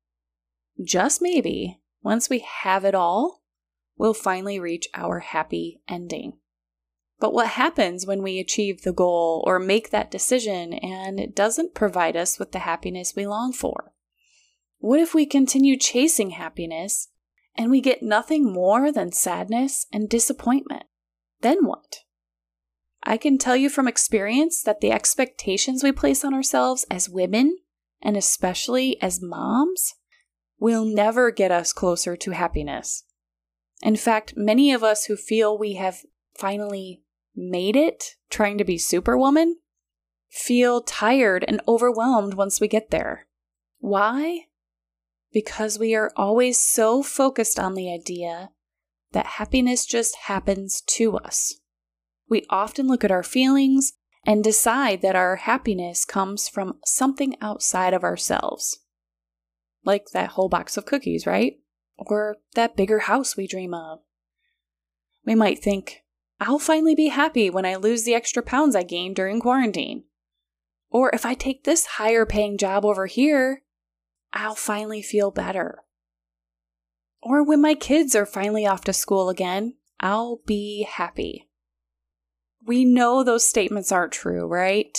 just 0.83 1.21
maybe, 1.21 1.81
once 2.01 2.29
we 2.29 2.39
have 2.39 2.83
it 2.85 2.95
all, 2.95 3.43
we'll 3.97 4.13
finally 4.13 4.59
reach 4.59 4.87
our 4.95 5.19
happy 5.19 5.81
ending. 5.87 6.39
But 7.19 7.33
what 7.33 7.49
happens 7.49 8.05
when 8.05 8.21
we 8.21 8.39
achieve 8.39 8.81
the 8.81 8.91
goal 8.91 9.43
or 9.45 9.59
make 9.59 9.91
that 9.91 10.11
decision 10.11 10.73
and 10.73 11.19
it 11.19 11.35
doesn't 11.35 11.75
provide 11.75 12.17
us 12.17 12.39
with 12.39 12.51
the 12.51 12.59
happiness 12.59 13.15
we 13.15 13.27
long 13.27 13.53
for? 13.53 13.92
What 14.83 14.99
if 14.99 15.13
we 15.13 15.25
continue 15.25 15.77
chasing 15.77 16.31
happiness 16.31 17.07
and 17.55 17.71
we 17.71 17.79
get 17.79 18.03
nothing 18.03 18.51
more 18.51 18.91
than 18.91 19.13
sadness 19.13 19.85
and 19.93 20.09
disappointment? 20.09 20.83
Then 21.39 21.63
what? 21.63 21.99
I 23.01 23.15
can 23.15 23.37
tell 23.37 23.55
you 23.55 23.69
from 23.69 23.87
experience 23.87 24.61
that 24.63 24.81
the 24.81 24.91
expectations 24.91 25.85
we 25.85 25.93
place 25.93 26.25
on 26.25 26.33
ourselves 26.33 26.85
as 26.91 27.09
women, 27.09 27.59
and 28.01 28.17
especially 28.17 29.01
as 29.01 29.21
moms, 29.21 29.93
will 30.59 30.83
never 30.83 31.31
get 31.31 31.49
us 31.49 31.71
closer 31.71 32.17
to 32.17 32.31
happiness. 32.31 33.05
In 33.81 33.95
fact, 33.95 34.33
many 34.35 34.73
of 34.73 34.83
us 34.83 35.05
who 35.05 35.15
feel 35.15 35.57
we 35.57 35.75
have 35.75 36.01
finally 36.37 37.03
made 37.33 37.77
it 37.77 38.17
trying 38.29 38.57
to 38.57 38.65
be 38.65 38.77
superwoman 38.77 39.59
feel 40.29 40.81
tired 40.81 41.45
and 41.47 41.61
overwhelmed 41.69 42.33
once 42.33 42.59
we 42.59 42.67
get 42.67 42.91
there. 42.91 43.27
Why? 43.79 44.47
Because 45.33 45.79
we 45.79 45.95
are 45.95 46.11
always 46.15 46.59
so 46.59 47.01
focused 47.01 47.59
on 47.59 47.73
the 47.73 47.91
idea 47.91 48.51
that 49.11 49.25
happiness 49.25 49.85
just 49.85 50.15
happens 50.27 50.81
to 50.81 51.17
us. 51.17 51.55
We 52.29 52.45
often 52.49 52.87
look 52.87 53.03
at 53.03 53.11
our 53.11 53.23
feelings 53.23 53.93
and 54.25 54.43
decide 54.43 55.01
that 55.01 55.15
our 55.15 55.37
happiness 55.37 56.05
comes 56.05 56.47
from 56.47 56.79
something 56.85 57.35
outside 57.41 57.93
of 57.93 58.03
ourselves. 58.03 58.79
Like 59.83 60.05
that 60.13 60.31
whole 60.31 60.49
box 60.49 60.77
of 60.77 60.85
cookies, 60.85 61.25
right? 61.25 61.57
or 61.97 62.37
that 62.55 62.75
bigger 62.75 62.99
house 62.99 63.35
we 63.35 63.47
dream 63.47 63.73
of. 63.73 63.99
We 65.25 65.35
might 65.35 65.59
think, 65.59 66.03
I'll 66.39 66.59
finally 66.59 66.95
be 66.95 67.07
happy 67.07 67.49
when 67.49 67.65
I 67.65 67.75
lose 67.75 68.03
the 68.03 68.15
extra 68.15 68.43
pounds 68.43 68.75
I 68.75 68.83
gained 68.83 69.15
during 69.15 69.39
quarantine. 69.39 70.03
Or 70.89 71.09
if 71.13 71.25
I 71.25 71.33
take 71.33 71.63
this 71.63 71.85
higher 71.85 72.25
paying 72.25 72.57
job 72.57 72.85
over 72.85 73.05
here, 73.05 73.63
I'll 74.33 74.55
finally 74.55 75.01
feel 75.01 75.31
better. 75.31 75.83
Or 77.21 77.43
when 77.43 77.61
my 77.61 77.75
kids 77.75 78.15
are 78.15 78.25
finally 78.25 78.65
off 78.65 78.83
to 78.85 78.93
school 78.93 79.29
again, 79.29 79.75
I'll 79.99 80.41
be 80.45 80.83
happy. 80.89 81.49
We 82.65 82.83
know 82.83 83.23
those 83.23 83.47
statements 83.47 83.91
aren't 83.91 84.11
true, 84.11 84.45
right? 84.47 84.97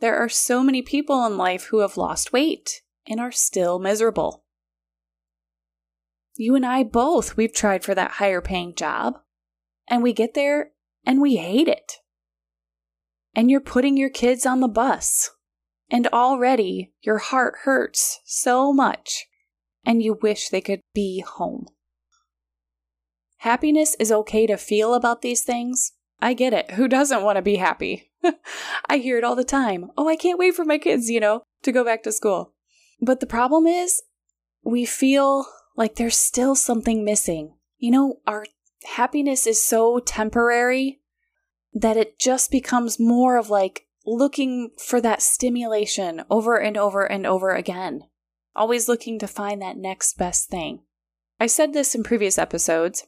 There 0.00 0.16
are 0.16 0.28
so 0.28 0.62
many 0.62 0.82
people 0.82 1.24
in 1.24 1.38
life 1.38 1.64
who 1.66 1.78
have 1.78 1.96
lost 1.96 2.32
weight 2.32 2.82
and 3.06 3.20
are 3.20 3.32
still 3.32 3.78
miserable. 3.78 4.44
You 6.36 6.56
and 6.56 6.66
I 6.66 6.82
both, 6.82 7.36
we've 7.36 7.54
tried 7.54 7.84
for 7.84 7.94
that 7.94 8.12
higher 8.12 8.40
paying 8.40 8.74
job, 8.74 9.14
and 9.86 10.02
we 10.02 10.12
get 10.12 10.34
there 10.34 10.72
and 11.06 11.20
we 11.20 11.36
hate 11.36 11.68
it. 11.68 12.00
And 13.34 13.50
you're 13.50 13.60
putting 13.60 13.96
your 13.96 14.10
kids 14.10 14.44
on 14.44 14.60
the 14.60 14.68
bus, 14.68 15.30
and 15.90 16.06
already 16.08 16.92
your 17.02 17.18
heart 17.18 17.54
hurts 17.64 18.20
so 18.24 18.72
much, 18.72 19.26
and 19.84 20.02
you 20.02 20.18
wish 20.22 20.48
they 20.48 20.60
could 20.60 20.80
be 20.94 21.20
home. 21.20 21.66
Happiness 23.38 23.94
is 24.00 24.10
okay 24.10 24.46
to 24.46 24.56
feel 24.56 24.94
about 24.94 25.22
these 25.22 25.42
things. 25.42 25.92
I 26.20 26.32
get 26.32 26.54
it. 26.54 26.72
Who 26.72 26.88
doesn't 26.88 27.22
want 27.22 27.36
to 27.36 27.42
be 27.42 27.56
happy? 27.56 28.10
I 28.88 28.96
hear 28.98 29.18
it 29.18 29.24
all 29.24 29.36
the 29.36 29.44
time. 29.44 29.90
Oh, 29.98 30.08
I 30.08 30.16
can't 30.16 30.38
wait 30.38 30.54
for 30.54 30.64
my 30.64 30.78
kids, 30.78 31.10
you 31.10 31.20
know, 31.20 31.42
to 31.62 31.72
go 31.72 31.84
back 31.84 32.02
to 32.04 32.12
school. 32.12 32.54
But 33.00 33.20
the 33.20 33.26
problem 33.26 33.66
is, 33.66 34.02
we 34.62 34.86
feel 34.86 35.46
like 35.76 35.96
there's 35.96 36.16
still 36.16 36.54
something 36.54 37.04
missing. 37.04 37.54
You 37.76 37.90
know, 37.90 38.20
our 38.26 38.46
happiness 38.96 39.46
is 39.46 39.62
so 39.62 39.98
temporary 39.98 41.00
that 41.74 41.96
it 41.96 42.18
just 42.18 42.50
becomes 42.50 42.98
more 42.98 43.36
of 43.36 43.50
like 43.50 43.86
looking 44.06 44.70
for 44.78 45.00
that 45.00 45.22
stimulation 45.22 46.22
over 46.30 46.56
and 46.56 46.76
over 46.76 47.04
and 47.04 47.26
over 47.26 47.54
again, 47.54 48.02
always 48.54 48.88
looking 48.88 49.18
to 49.18 49.26
find 49.26 49.60
that 49.62 49.76
next 49.76 50.18
best 50.18 50.48
thing. 50.48 50.82
I 51.40 51.46
said 51.46 51.72
this 51.72 51.94
in 51.94 52.02
previous 52.02 52.38
episodes, 52.38 53.06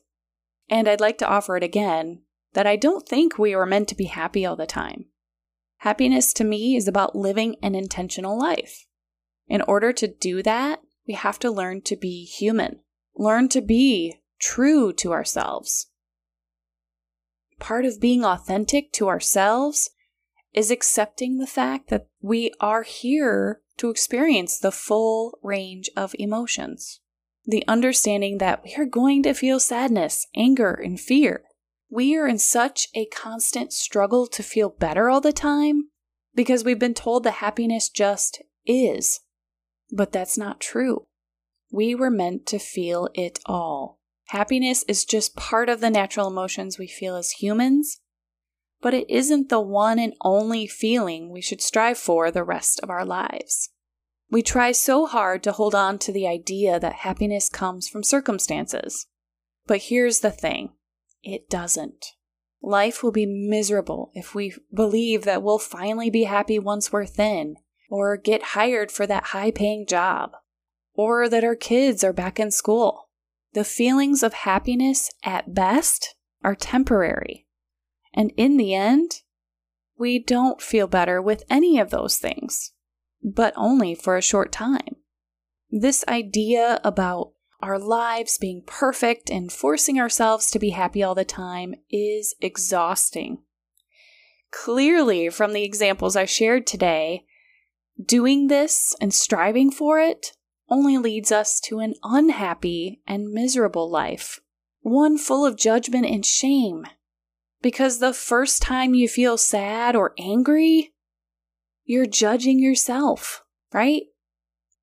and 0.68 0.88
I'd 0.88 1.00
like 1.00 1.18
to 1.18 1.28
offer 1.28 1.56
it 1.56 1.62
again 1.62 2.22
that 2.54 2.66
I 2.66 2.76
don't 2.76 3.06
think 3.06 3.38
we 3.38 3.54
are 3.54 3.66
meant 3.66 3.88
to 3.88 3.94
be 3.94 4.04
happy 4.04 4.44
all 4.44 4.56
the 4.56 4.66
time. 4.66 5.06
Happiness 5.78 6.32
to 6.34 6.44
me 6.44 6.74
is 6.74 6.88
about 6.88 7.14
living 7.14 7.56
an 7.62 7.74
intentional 7.74 8.38
life. 8.38 8.86
In 9.46 9.62
order 9.62 9.92
to 9.92 10.08
do 10.08 10.42
that, 10.42 10.80
we 11.06 11.14
have 11.14 11.38
to 11.40 11.50
learn 11.50 11.82
to 11.82 11.96
be 11.96 12.24
human, 12.24 12.80
learn 13.14 13.48
to 13.50 13.60
be 13.60 14.22
true 14.40 14.92
to 14.94 15.12
ourselves. 15.12 15.88
Part 17.58 17.84
of 17.84 18.00
being 18.00 18.24
authentic 18.24 18.92
to 18.94 19.08
ourselves 19.08 19.90
is 20.56 20.70
accepting 20.70 21.36
the 21.36 21.46
fact 21.46 21.90
that 21.90 22.06
we 22.22 22.50
are 22.60 22.82
here 22.82 23.60
to 23.76 23.90
experience 23.90 24.58
the 24.58 24.72
full 24.72 25.38
range 25.42 25.90
of 25.96 26.16
emotions. 26.18 27.00
The 27.44 27.62
understanding 27.68 28.38
that 28.38 28.64
we 28.64 28.74
are 28.76 28.86
going 28.86 29.22
to 29.24 29.34
feel 29.34 29.60
sadness, 29.60 30.26
anger, 30.34 30.72
and 30.72 30.98
fear. 30.98 31.44
We 31.90 32.16
are 32.16 32.26
in 32.26 32.38
such 32.38 32.88
a 32.94 33.06
constant 33.06 33.72
struggle 33.72 34.26
to 34.28 34.42
feel 34.42 34.70
better 34.70 35.08
all 35.10 35.20
the 35.20 35.32
time 35.32 35.90
because 36.34 36.64
we've 36.64 36.78
been 36.78 36.94
told 36.94 37.22
that 37.24 37.34
happiness 37.34 37.88
just 37.88 38.42
is. 38.64 39.20
But 39.92 40.10
that's 40.10 40.36
not 40.36 40.60
true. 40.60 41.06
We 41.70 41.94
were 41.94 42.10
meant 42.10 42.46
to 42.46 42.58
feel 42.58 43.08
it 43.14 43.38
all. 43.46 44.00
Happiness 44.28 44.84
is 44.88 45.04
just 45.04 45.36
part 45.36 45.68
of 45.68 45.80
the 45.80 45.90
natural 45.90 46.26
emotions 46.26 46.78
we 46.78 46.88
feel 46.88 47.14
as 47.14 47.32
humans, 47.32 48.00
but 48.80 48.94
it 48.94 49.08
isn't 49.08 49.48
the 49.48 49.60
one 49.60 49.98
and 49.98 50.14
only 50.20 50.66
feeling 50.66 51.30
we 51.30 51.40
should 51.40 51.60
strive 51.60 51.98
for 51.98 52.30
the 52.30 52.44
rest 52.44 52.80
of 52.82 52.90
our 52.90 53.04
lives. 53.04 53.70
We 54.30 54.42
try 54.42 54.72
so 54.72 55.06
hard 55.06 55.42
to 55.44 55.52
hold 55.52 55.74
on 55.74 55.98
to 56.00 56.12
the 56.12 56.26
idea 56.26 56.80
that 56.80 56.94
happiness 56.94 57.48
comes 57.48 57.88
from 57.88 58.02
circumstances. 58.02 59.06
But 59.66 59.82
here's 59.82 60.20
the 60.20 60.30
thing 60.30 60.70
it 61.22 61.48
doesn't. 61.48 62.06
Life 62.62 63.02
will 63.02 63.12
be 63.12 63.26
miserable 63.26 64.10
if 64.14 64.34
we 64.34 64.54
believe 64.74 65.22
that 65.22 65.42
we'll 65.42 65.58
finally 65.58 66.10
be 66.10 66.24
happy 66.24 66.58
once 66.58 66.92
we're 66.92 67.06
thin, 67.06 67.56
or 67.88 68.16
get 68.16 68.42
hired 68.42 68.90
for 68.90 69.06
that 69.06 69.26
high 69.26 69.50
paying 69.50 69.86
job, 69.86 70.32
or 70.94 71.28
that 71.28 71.44
our 71.44 71.54
kids 71.54 72.02
are 72.02 72.12
back 72.12 72.40
in 72.40 72.50
school. 72.50 73.08
The 73.52 73.64
feelings 73.64 74.22
of 74.22 74.32
happiness, 74.32 75.10
at 75.22 75.54
best, 75.54 76.16
are 76.42 76.54
temporary. 76.54 77.45
And 78.16 78.32
in 78.36 78.56
the 78.56 78.74
end, 78.74 79.20
we 79.98 80.18
don't 80.18 80.60
feel 80.60 80.86
better 80.86 81.20
with 81.20 81.44
any 81.48 81.78
of 81.78 81.90
those 81.90 82.16
things, 82.16 82.72
but 83.22 83.52
only 83.56 83.94
for 83.94 84.16
a 84.16 84.22
short 84.22 84.50
time. 84.50 84.96
This 85.70 86.04
idea 86.08 86.80
about 86.82 87.32
our 87.60 87.78
lives 87.78 88.38
being 88.38 88.62
perfect 88.66 89.30
and 89.30 89.52
forcing 89.52 89.98
ourselves 89.98 90.50
to 90.50 90.58
be 90.58 90.70
happy 90.70 91.02
all 91.02 91.14
the 91.14 91.24
time 91.24 91.74
is 91.90 92.34
exhausting. 92.40 93.42
Clearly, 94.50 95.28
from 95.28 95.52
the 95.52 95.64
examples 95.64 96.16
I 96.16 96.24
shared 96.24 96.66
today, 96.66 97.24
doing 98.02 98.46
this 98.46 98.94
and 99.00 99.12
striving 99.12 99.70
for 99.70 99.98
it 99.98 100.32
only 100.68 100.98
leads 100.98 101.32
us 101.32 101.60
to 101.60 101.78
an 101.78 101.94
unhappy 102.02 103.00
and 103.06 103.30
miserable 103.30 103.90
life, 103.90 104.40
one 104.80 105.18
full 105.18 105.44
of 105.44 105.56
judgment 105.56 106.06
and 106.06 106.24
shame. 106.24 106.86
Because 107.62 107.98
the 107.98 108.12
first 108.12 108.62
time 108.62 108.94
you 108.94 109.08
feel 109.08 109.36
sad 109.36 109.96
or 109.96 110.14
angry, 110.18 110.92
you're 111.84 112.06
judging 112.06 112.58
yourself, 112.58 113.42
right? 113.72 114.02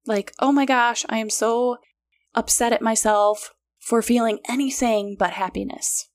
Like, 0.06 0.34
oh 0.40 0.52
my 0.52 0.66
gosh, 0.66 1.06
I 1.10 1.18
am 1.20 1.30
so 1.30 1.78
upset 2.36 2.74
at 2.74 2.82
myself 2.82 3.54
for 3.80 4.02
feeling 4.02 4.40
anything 4.50 5.16
but 5.18 5.32
happiness. 5.32 6.10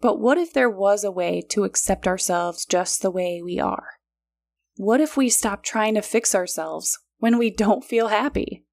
But 0.00 0.18
what 0.18 0.38
if 0.38 0.52
there 0.52 0.70
was 0.70 1.04
a 1.04 1.10
way 1.10 1.42
to 1.50 1.64
accept 1.64 2.06
ourselves 2.06 2.64
just 2.64 3.02
the 3.02 3.10
way 3.10 3.42
we 3.44 3.60
are? 3.60 3.88
What 4.76 5.00
if 5.00 5.16
we 5.16 5.28
stop 5.28 5.62
trying 5.62 5.94
to 5.94 6.02
fix 6.02 6.34
ourselves 6.34 6.98
when 7.18 7.36
we 7.36 7.50
don't 7.50 7.84
feel 7.84 8.08
happy? 8.08 8.64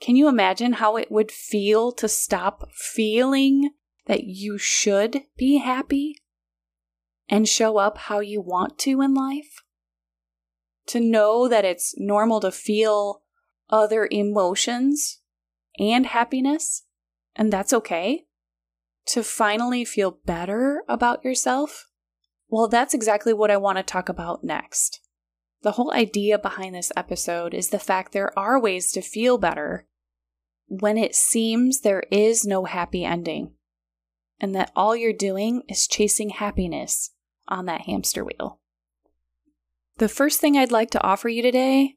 Can 0.00 0.16
you 0.16 0.26
imagine 0.26 0.74
how 0.74 0.96
it 0.96 1.12
would 1.12 1.30
feel 1.30 1.92
to 1.92 2.08
stop 2.08 2.68
feeling 2.74 3.70
that 4.06 4.24
you 4.24 4.58
should 4.58 5.22
be 5.36 5.58
happy 5.58 6.16
and 7.28 7.48
show 7.48 7.78
up 7.78 7.98
how 7.98 8.20
you 8.20 8.40
want 8.40 8.78
to 8.80 9.00
in 9.00 9.14
life? 9.14 9.62
To 10.88 11.00
know 11.00 11.48
that 11.48 11.64
it's 11.64 11.94
normal 11.96 12.40
to 12.40 12.50
feel 12.50 13.22
other 13.70 14.08
emotions 14.10 15.20
and 15.78 16.06
happiness, 16.06 16.82
and 17.36 17.52
that's 17.52 17.72
okay? 17.72 18.26
To 19.06 19.22
finally 19.22 19.84
feel 19.84 20.18
better 20.26 20.82
about 20.88 21.24
yourself? 21.24 21.88
Well, 22.48 22.68
that's 22.68 22.94
exactly 22.94 23.32
what 23.32 23.50
I 23.50 23.56
want 23.56 23.78
to 23.78 23.82
talk 23.82 24.08
about 24.08 24.44
next. 24.44 25.00
The 25.62 25.72
whole 25.72 25.92
idea 25.92 26.38
behind 26.38 26.74
this 26.74 26.92
episode 26.96 27.54
is 27.54 27.70
the 27.70 27.78
fact 27.78 28.12
there 28.12 28.36
are 28.38 28.60
ways 28.60 28.92
to 28.92 29.00
feel 29.00 29.38
better 29.38 29.86
when 30.66 30.98
it 30.98 31.14
seems 31.14 31.80
there 31.80 32.02
is 32.10 32.44
no 32.44 32.64
happy 32.64 33.04
ending, 33.04 33.52
and 34.42 34.54
that 34.56 34.72
all 34.74 34.96
you're 34.96 35.12
doing 35.12 35.62
is 35.68 35.86
chasing 35.86 36.30
happiness 36.30 37.12
on 37.46 37.66
that 37.66 37.82
hamster 37.82 38.24
wheel. 38.24 38.58
The 39.98 40.08
first 40.08 40.40
thing 40.40 40.56
I'd 40.56 40.72
like 40.72 40.90
to 40.90 41.02
offer 41.02 41.28
you 41.28 41.42
today 41.42 41.94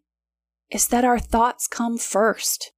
is 0.70 0.88
that 0.90 1.04
our 1.04 1.18
thoughts 1.18 1.68
come 1.68 1.98
first. 1.98 2.72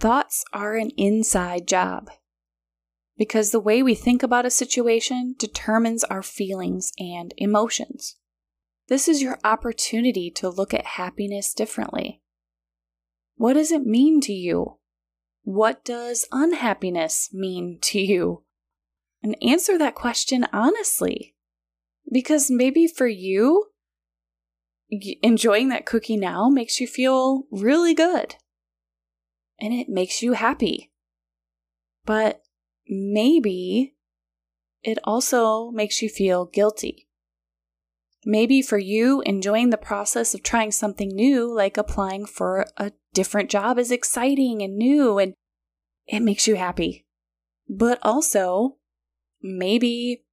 Thoughts 0.00 0.44
are 0.54 0.76
an 0.76 0.90
inside 0.96 1.68
job 1.68 2.08
because 3.18 3.50
the 3.50 3.60
way 3.60 3.82
we 3.82 3.94
think 3.94 4.22
about 4.22 4.46
a 4.46 4.50
situation 4.50 5.34
determines 5.38 6.04
our 6.04 6.22
feelings 6.22 6.92
and 6.98 7.34
emotions. 7.36 8.16
This 8.86 9.06
is 9.06 9.20
your 9.20 9.38
opportunity 9.44 10.30
to 10.36 10.48
look 10.48 10.72
at 10.72 10.86
happiness 10.86 11.52
differently. 11.52 12.22
What 13.36 13.54
does 13.54 13.70
it 13.70 13.84
mean 13.84 14.20
to 14.22 14.32
you? 14.32 14.78
What 15.42 15.84
does 15.84 16.26
unhappiness 16.32 17.30
mean 17.34 17.78
to 17.82 18.00
you? 18.00 18.44
And 19.22 19.36
answer 19.42 19.76
that 19.78 19.94
question 19.94 20.46
honestly. 20.52 21.34
Because 22.10 22.50
maybe 22.50 22.86
for 22.86 23.06
you, 23.06 23.66
enjoying 25.22 25.68
that 25.68 25.86
cookie 25.86 26.16
now 26.16 26.48
makes 26.48 26.80
you 26.80 26.86
feel 26.86 27.44
really 27.50 27.94
good 27.94 28.36
and 29.60 29.74
it 29.74 29.88
makes 29.88 30.22
you 30.22 30.32
happy. 30.32 30.90
But 32.06 32.42
maybe 32.88 33.96
it 34.82 34.98
also 35.04 35.70
makes 35.70 36.00
you 36.00 36.08
feel 36.08 36.46
guilty. 36.46 37.08
Maybe 38.24 38.62
for 38.62 38.78
you, 38.78 39.20
enjoying 39.22 39.70
the 39.70 39.76
process 39.76 40.34
of 40.34 40.42
trying 40.42 40.72
something 40.72 41.08
new, 41.08 41.52
like 41.52 41.76
applying 41.76 42.26
for 42.26 42.66
a 42.76 42.92
different 43.12 43.50
job, 43.50 43.78
is 43.78 43.90
exciting 43.90 44.62
and 44.62 44.76
new 44.76 45.18
and 45.18 45.34
it 46.06 46.20
makes 46.20 46.46
you 46.46 46.56
happy. 46.56 47.04
But 47.68 47.98
also, 48.02 48.77
maybe 49.42 50.24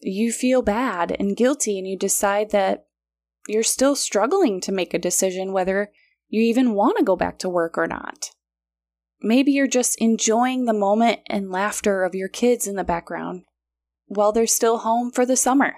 you 0.00 0.32
feel 0.32 0.62
bad 0.62 1.16
and 1.18 1.36
guilty 1.36 1.78
and 1.78 1.86
you 1.86 1.96
decide 1.96 2.50
that 2.50 2.86
you're 3.48 3.62
still 3.62 3.96
struggling 3.96 4.60
to 4.60 4.72
make 4.72 4.92
a 4.92 4.98
decision 4.98 5.52
whether 5.52 5.90
you 6.28 6.42
even 6.42 6.74
want 6.74 6.98
to 6.98 7.04
go 7.04 7.16
back 7.16 7.38
to 7.38 7.48
work 7.48 7.78
or 7.78 7.86
not. 7.86 8.30
Maybe 9.20 9.52
you're 9.52 9.66
just 9.66 9.96
enjoying 10.00 10.64
the 10.64 10.72
moment 10.72 11.20
and 11.26 11.50
laughter 11.50 12.04
of 12.04 12.14
your 12.14 12.28
kids 12.28 12.66
in 12.66 12.76
the 12.76 12.84
background 12.84 13.44
while 14.06 14.32
they're 14.32 14.46
still 14.46 14.78
home 14.78 15.10
for 15.10 15.24
the 15.24 15.36
summer. 15.36 15.76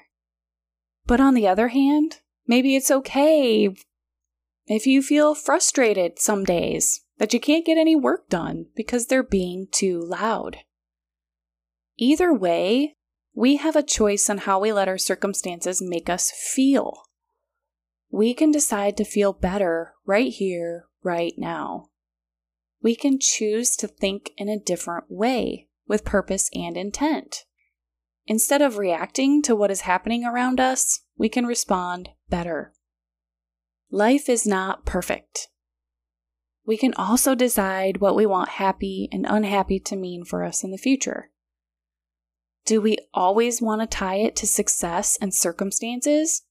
But 1.06 1.20
on 1.20 1.34
the 1.34 1.46
other 1.46 1.68
hand, 1.68 2.16
maybe 2.46 2.74
it's 2.74 2.90
okay 2.90 3.74
if 4.66 4.86
you 4.86 5.02
feel 5.02 5.34
frustrated 5.34 6.18
some 6.18 6.44
days 6.44 7.02
that 7.18 7.32
you 7.32 7.40
can't 7.40 7.64
get 7.64 7.78
any 7.78 7.96
work 7.96 8.28
done 8.28 8.66
because 8.76 9.06
they're 9.06 9.22
being 9.22 9.66
too 9.70 10.00
loud. 10.00 10.58
Either 11.98 12.32
way, 12.32 12.96
we 13.34 13.56
have 13.56 13.76
a 13.76 13.82
choice 13.82 14.30
on 14.30 14.38
how 14.38 14.58
we 14.58 14.72
let 14.72 14.88
our 14.88 14.98
circumstances 14.98 15.82
make 15.82 16.08
us 16.08 16.30
feel 16.30 17.02
we 18.10 18.34
can 18.34 18.50
decide 18.50 18.96
to 18.96 19.04
feel 19.04 19.32
better 19.32 19.94
right 20.06 20.32
here, 20.32 20.86
right 21.02 21.34
now. 21.36 21.88
We 22.82 22.94
can 22.94 23.18
choose 23.20 23.76
to 23.76 23.88
think 23.88 24.30
in 24.36 24.48
a 24.48 24.58
different 24.58 25.06
way 25.08 25.68
with 25.86 26.04
purpose 26.04 26.48
and 26.54 26.76
intent. 26.76 27.44
Instead 28.26 28.62
of 28.62 28.78
reacting 28.78 29.42
to 29.42 29.56
what 29.56 29.70
is 29.70 29.82
happening 29.82 30.24
around 30.24 30.60
us, 30.60 31.00
we 31.16 31.28
can 31.28 31.46
respond 31.46 32.10
better. 32.28 32.72
Life 33.90 34.28
is 34.28 34.46
not 34.46 34.84
perfect. 34.84 35.48
We 36.66 36.76
can 36.76 36.94
also 36.94 37.34
decide 37.34 37.98
what 37.98 38.14
we 38.14 38.26
want 38.26 38.50
happy 38.50 39.08
and 39.10 39.26
unhappy 39.26 39.80
to 39.80 39.96
mean 39.96 40.24
for 40.24 40.44
us 40.44 40.62
in 40.62 40.70
the 40.70 40.78
future. 40.78 41.30
Do 42.68 42.82
we 42.82 42.98
always 43.14 43.62
want 43.62 43.80
to 43.80 43.86
tie 43.86 44.16
it 44.16 44.36
to 44.36 44.46
success 44.46 45.16
and 45.22 45.32
circumstances? 45.32 46.42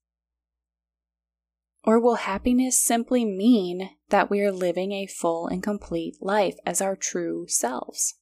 Or 1.83 1.99
will 1.99 2.15
happiness 2.15 2.75
simply 2.75 3.23
mean 3.23 3.91
that 4.09 4.27
we 4.27 4.41
are 4.41 4.51
living 4.51 4.93
a 4.93 5.05
full 5.05 5.45
and 5.45 5.61
complete 5.61 6.15
life 6.19 6.55
as 6.65 6.81
our 6.81 6.95
true 6.95 7.45
selves? 7.47 8.15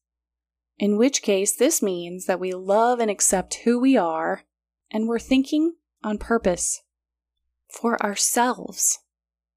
In 0.78 0.98
which 0.98 1.22
case, 1.22 1.56
this 1.56 1.82
means 1.82 2.26
that 2.26 2.38
we 2.38 2.52
love 2.52 3.00
and 3.00 3.10
accept 3.10 3.62
who 3.64 3.80
we 3.80 3.96
are 3.96 4.44
and 4.92 5.08
we're 5.08 5.18
thinking 5.18 5.76
on 6.04 6.18
purpose 6.18 6.82
for 7.70 7.98
ourselves 8.04 9.00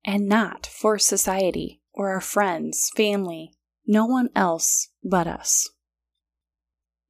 and 0.05 0.29
not 0.29 0.65
for 0.65 0.97
society 0.97 1.83
or 1.93 2.11
our 2.11 2.21
friends, 2.21 2.93
family, 2.95 3.57
no 3.85 4.07
one 4.07 4.29
else 4.37 4.91
but 5.03 5.27
us. 5.27 5.69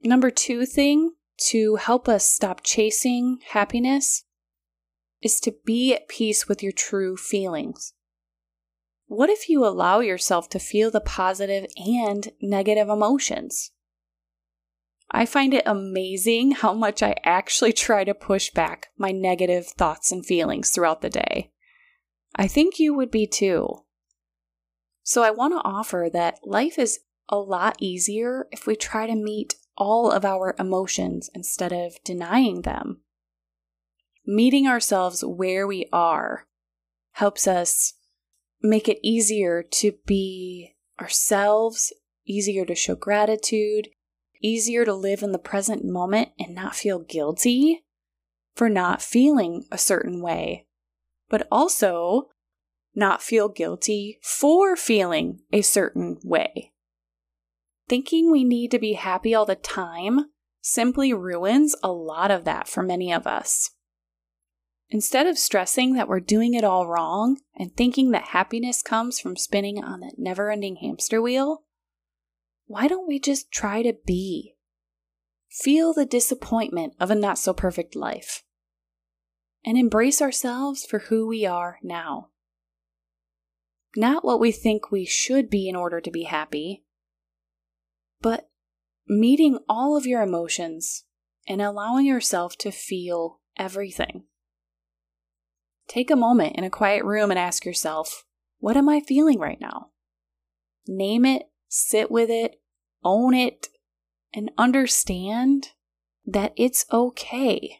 Number 0.02 0.30
two 0.30 0.64
thing 0.64 1.12
to 1.38 1.76
help 1.76 2.08
us 2.08 2.28
stop 2.28 2.60
chasing 2.62 3.38
happiness 3.50 4.24
is 5.22 5.40
to 5.40 5.54
be 5.64 5.94
at 5.94 6.08
peace 6.08 6.48
with 6.48 6.62
your 6.62 6.72
true 6.72 7.16
feelings. 7.16 7.94
What 9.06 9.30
if 9.30 9.48
you 9.48 9.64
allow 9.64 10.00
yourself 10.00 10.48
to 10.50 10.58
feel 10.58 10.90
the 10.90 11.00
positive 11.00 11.66
and 11.76 12.28
negative 12.42 12.88
emotions? 12.88 13.70
I 15.10 15.24
find 15.24 15.54
it 15.54 15.62
amazing 15.64 16.52
how 16.52 16.74
much 16.74 17.02
I 17.02 17.14
actually 17.24 17.72
try 17.72 18.04
to 18.04 18.12
push 18.12 18.50
back 18.50 18.88
my 18.98 19.10
negative 19.10 19.66
thoughts 19.66 20.12
and 20.12 20.24
feelings 20.24 20.70
throughout 20.70 21.00
the 21.00 21.08
day. 21.08 21.50
I 22.36 22.46
think 22.46 22.78
you 22.78 22.94
would 22.94 23.10
be 23.10 23.26
too. 23.26 23.84
So, 25.02 25.22
I 25.22 25.30
want 25.30 25.54
to 25.54 25.66
offer 25.66 26.10
that 26.12 26.40
life 26.44 26.78
is 26.78 27.00
a 27.30 27.38
lot 27.38 27.76
easier 27.80 28.46
if 28.52 28.66
we 28.66 28.76
try 28.76 29.06
to 29.06 29.14
meet 29.14 29.54
all 29.78 30.10
of 30.10 30.24
our 30.24 30.54
emotions 30.58 31.30
instead 31.34 31.72
of 31.72 31.96
denying 32.04 32.62
them. 32.62 33.00
Meeting 34.26 34.66
ourselves 34.66 35.24
where 35.24 35.66
we 35.66 35.86
are 35.92 36.46
helps 37.12 37.46
us 37.46 37.94
make 38.60 38.88
it 38.88 38.98
easier 39.02 39.62
to 39.62 39.92
be 40.04 40.74
ourselves, 41.00 41.92
easier 42.26 42.66
to 42.66 42.74
show 42.74 42.94
gratitude, 42.94 43.88
easier 44.42 44.84
to 44.84 44.92
live 44.92 45.22
in 45.22 45.32
the 45.32 45.38
present 45.38 45.84
moment 45.84 46.30
and 46.38 46.54
not 46.54 46.74
feel 46.74 46.98
guilty 46.98 47.84
for 48.54 48.68
not 48.68 49.00
feeling 49.00 49.64
a 49.70 49.78
certain 49.78 50.20
way, 50.20 50.66
but 51.30 51.46
also 51.50 52.28
not 52.94 53.22
feel 53.22 53.48
guilty 53.48 54.18
for 54.22 54.76
feeling 54.76 55.40
a 55.52 55.62
certain 55.62 56.18
way. 56.24 56.72
Thinking 57.88 58.30
we 58.30 58.44
need 58.44 58.70
to 58.72 58.78
be 58.78 58.92
happy 58.92 59.34
all 59.34 59.46
the 59.46 59.54
time 59.54 60.26
simply 60.60 61.14
ruins 61.14 61.74
a 61.82 61.90
lot 61.90 62.30
of 62.30 62.44
that 62.44 62.68
for 62.68 62.82
many 62.82 63.12
of 63.12 63.26
us. 63.26 63.70
Instead 64.90 65.26
of 65.26 65.38
stressing 65.38 65.94
that 65.94 66.08
we're 66.08 66.20
doing 66.20 66.54
it 66.54 66.64
all 66.64 66.86
wrong 66.86 67.38
and 67.56 67.74
thinking 67.76 68.10
that 68.10 68.28
happiness 68.28 68.82
comes 68.82 69.20
from 69.20 69.36
spinning 69.36 69.82
on 69.82 70.00
that 70.00 70.18
never 70.18 70.50
ending 70.50 70.76
hamster 70.76 71.20
wheel, 71.20 71.64
why 72.66 72.88
don't 72.88 73.08
we 73.08 73.18
just 73.18 73.50
try 73.50 73.82
to 73.82 73.94
be? 74.06 74.54
Feel 75.50 75.92
the 75.92 76.06
disappointment 76.06 76.94
of 77.00 77.10
a 77.10 77.14
not 77.14 77.38
so 77.38 77.52
perfect 77.52 77.96
life 77.96 78.44
and 79.64 79.76
embrace 79.76 80.22
ourselves 80.22 80.84
for 80.84 81.00
who 81.00 81.26
we 81.26 81.44
are 81.44 81.78
now. 81.82 82.28
Not 83.96 84.24
what 84.24 84.40
we 84.40 84.52
think 84.52 84.90
we 84.90 85.04
should 85.04 85.50
be 85.50 85.68
in 85.68 85.76
order 85.76 86.00
to 86.00 86.10
be 86.10 86.24
happy, 86.24 86.84
but 88.20 88.48
meeting 89.06 89.58
all 89.68 89.96
of 89.96 90.06
your 90.06 90.22
emotions 90.22 91.04
and 91.46 91.62
allowing 91.62 92.06
yourself 92.06 92.56
to 92.58 92.70
feel 92.70 93.40
everything. 93.56 94.24
Take 95.88 96.10
a 96.10 96.16
moment 96.16 96.56
in 96.56 96.64
a 96.64 96.70
quiet 96.70 97.04
room 97.04 97.30
and 97.30 97.38
ask 97.38 97.64
yourself, 97.64 98.24
what 98.58 98.76
am 98.76 98.88
I 98.88 99.00
feeling 99.00 99.38
right 99.38 99.60
now? 99.60 99.88
Name 100.86 101.24
it 101.24 101.48
sit 101.68 102.10
with 102.10 102.30
it, 102.30 102.60
own 103.04 103.34
it, 103.34 103.68
and 104.34 104.50
understand 104.58 105.68
that 106.26 106.52
it's 106.56 106.84
okay. 106.92 107.78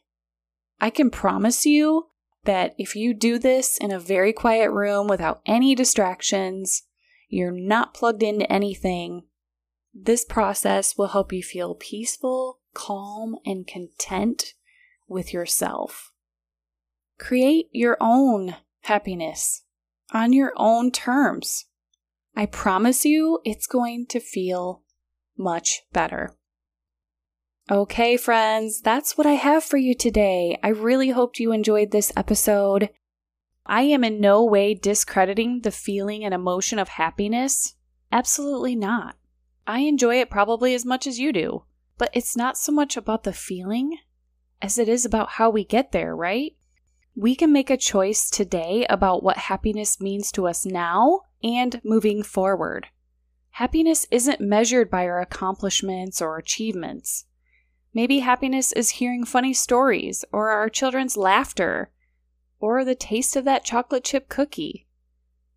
I 0.81 0.91
can 0.91 1.11
promise 1.11 1.67
you 1.67 2.09
that 2.45 2.75
if 2.79 2.95
you 2.95 3.13
do 3.13 3.39
this 3.39 3.77
in 3.79 3.91
a 3.91 3.99
very 3.99 4.33
quiet 4.33 4.71
room 4.71 5.09
without 5.09 5.41
any 5.45 5.75
distractions, 5.75 6.85
you're 7.29 7.51
not 7.51 7.95
plugged 7.95 8.23
into 8.23 8.51
anything, 8.51 9.25
this 9.95 10.25
process 10.25 10.97
will 10.97 11.09
help 11.09 11.33
you 11.33 11.43
feel 11.43 11.75
peaceful, 11.75 12.61
calm, 12.75 13.37
and 13.45 13.67
content 13.67 14.55
with 15.07 15.33
yourself. 15.33 16.13
Create 17.19 17.69
your 17.73 17.97
own 18.01 18.57
happiness 18.83 19.63
on 20.13 20.33
your 20.33 20.53
own 20.57 20.91
terms. 20.91 21.67
I 22.37 22.47
promise 22.47 23.05
you 23.05 23.41
it's 23.45 23.67
going 23.67 24.07
to 24.07 24.21
feel 24.21 24.83
much 25.37 25.83
better. 25.93 26.37
Okay, 27.71 28.17
friends, 28.17 28.81
that's 28.81 29.19
what 29.19 29.27
I 29.27 29.33
have 29.33 29.63
for 29.63 29.77
you 29.77 29.95
today. 29.95 30.59
I 30.63 30.69
really 30.69 31.11
hoped 31.11 31.39
you 31.39 31.53
enjoyed 31.53 31.91
this 31.91 32.13
episode. 32.17 32.89
I 33.67 33.83
am 33.83 34.05
in 34.05 34.21
no 34.21 34.43
way 34.45 34.73
discrediting 34.73 35.61
the 35.61 35.71
feeling 35.71 36.25
and 36.25 36.33
emotion 36.33 36.79
of 36.79 36.89
happiness. 36.89 37.75
Absolutely 38.11 38.75
not. 38.75 39.17
I 39.69 39.81
enjoy 39.81 40.19
it 40.19 40.31
probably 40.31 40.75
as 40.75 40.87
much 40.87 41.07
as 41.07 41.19
you 41.19 41.31
do, 41.31 41.65
but 41.99 42.09
it's 42.15 42.35
not 42.35 42.57
so 42.57 42.73
much 42.73 42.97
about 42.97 43.25
the 43.25 43.35
feeling 43.35 43.99
as 44.63 44.79
it 44.79 44.89
is 44.89 45.05
about 45.05 45.33
how 45.33 45.51
we 45.51 45.63
get 45.63 45.93
there, 45.93 46.17
right? 46.17 46.57
We 47.15 47.37
can 47.37 47.53
make 47.53 47.69
a 47.69 47.77
choice 47.77 48.31
today 48.31 48.87
about 48.89 49.23
what 49.23 49.37
happiness 49.37 50.01
means 50.01 50.33
to 50.33 50.49
us 50.49 50.65
now 50.65 51.21
and 51.45 51.83
moving 51.85 52.23
forward. 52.23 52.87
Happiness 53.51 54.07
isn't 54.11 54.41
measured 54.41 54.91
by 54.91 55.05
our 55.05 55.21
accomplishments 55.21 56.23
or 56.23 56.39
achievements. 56.39 57.27
Maybe 57.93 58.21
happiness 58.21 58.73
is 58.73 58.91
hearing 58.91 59.27
funny 59.27 59.53
stories, 59.53 60.25
or 60.33 60.49
our 60.49 60.71
children's 60.71 61.17
laughter, 61.17 61.91
or 62.59 62.87
the 62.87 62.95
taste 62.95 63.37
of 63.37 63.45
that 63.45 63.65
chocolate 63.65 64.05
chip 64.05 64.31
cookie. 64.31 64.87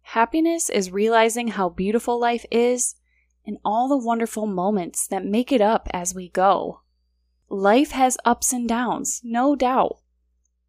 Happiness 0.02 0.69
is 0.69 0.91
realizing 0.91 1.50
how 1.50 1.69
beautiful 1.69 2.19
life 2.19 2.45
is 2.52 2.95
and 3.46 3.58
all 3.66 3.88
the 3.88 3.98
wonderful 3.98 4.46
moments 4.46 5.08
that 5.08 5.26
make 5.26 5.52
it 5.52 5.62
up 5.62 5.88
as 5.94 6.14
we 6.14 6.30
go. 6.30 6.82
Life 7.50 7.92
has 7.92 8.18
ups 8.24 8.54
and 8.54 8.68
downs, 8.68 9.22
no 9.24 9.56
doubt, 9.56 9.98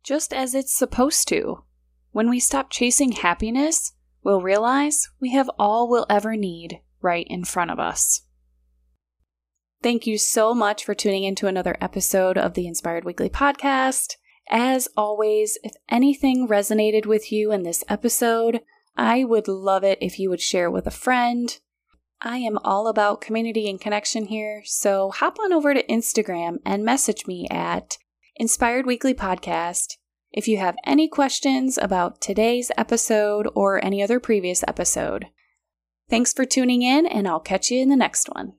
just 0.02 0.32
as 0.32 0.54
it's 0.54 0.74
supposed 0.74 1.28
to. 1.28 1.64
When 2.10 2.28
we 2.28 2.40
stop 2.40 2.70
chasing 2.70 3.12
happiness, 3.12 3.92
we'll 4.22 4.42
realize 4.42 5.08
we 5.20 5.32
have 5.32 5.50
all 5.58 5.88
we'll 5.88 6.06
ever 6.10 6.36
need 6.36 6.80
right 7.00 7.26
in 7.28 7.44
front 7.44 7.70
of 7.70 7.78
us. 7.78 8.22
Thank 9.82 10.06
you 10.06 10.16
so 10.16 10.54
much 10.54 10.84
for 10.84 10.94
tuning 10.94 11.24
into 11.24 11.48
another 11.48 11.76
episode 11.80 12.38
of 12.38 12.54
the 12.54 12.66
Inspired 12.68 13.04
Weekly 13.04 13.28
podcast. 13.28 14.14
As 14.48 14.88
always, 14.96 15.58
if 15.64 15.72
anything 15.88 16.46
resonated 16.46 17.06
with 17.06 17.32
you 17.32 17.50
in 17.50 17.62
this 17.62 17.82
episode, 17.88 18.60
I 18.96 19.24
would 19.24 19.48
love 19.48 19.82
it 19.82 19.98
if 20.00 20.18
you 20.18 20.30
would 20.30 20.40
share 20.40 20.70
with 20.70 20.86
a 20.86 20.92
friend. 20.92 21.58
I 22.24 22.36
am 22.36 22.56
all 22.62 22.86
about 22.86 23.20
community 23.20 23.68
and 23.68 23.80
connection 23.80 24.26
here, 24.26 24.62
so 24.64 25.10
hop 25.10 25.38
on 25.40 25.52
over 25.52 25.74
to 25.74 25.82
Instagram 25.86 26.58
and 26.64 26.84
message 26.84 27.26
me 27.26 27.48
at 27.50 27.98
Inspired 28.36 28.86
Weekly 28.86 29.12
Podcast. 29.12 29.96
If 30.30 30.46
you 30.46 30.58
have 30.58 30.76
any 30.84 31.08
questions 31.08 31.78
about 31.78 32.20
today's 32.20 32.70
episode 32.78 33.48
or 33.56 33.84
any 33.84 34.04
other 34.04 34.20
previous 34.20 34.62
episode, 34.68 35.26
thanks 36.08 36.32
for 36.32 36.44
tuning 36.44 36.82
in, 36.82 37.06
and 37.06 37.26
I'll 37.26 37.40
catch 37.40 37.72
you 37.72 37.80
in 37.80 37.88
the 37.88 37.96
next 37.96 38.28
one. 38.32 38.52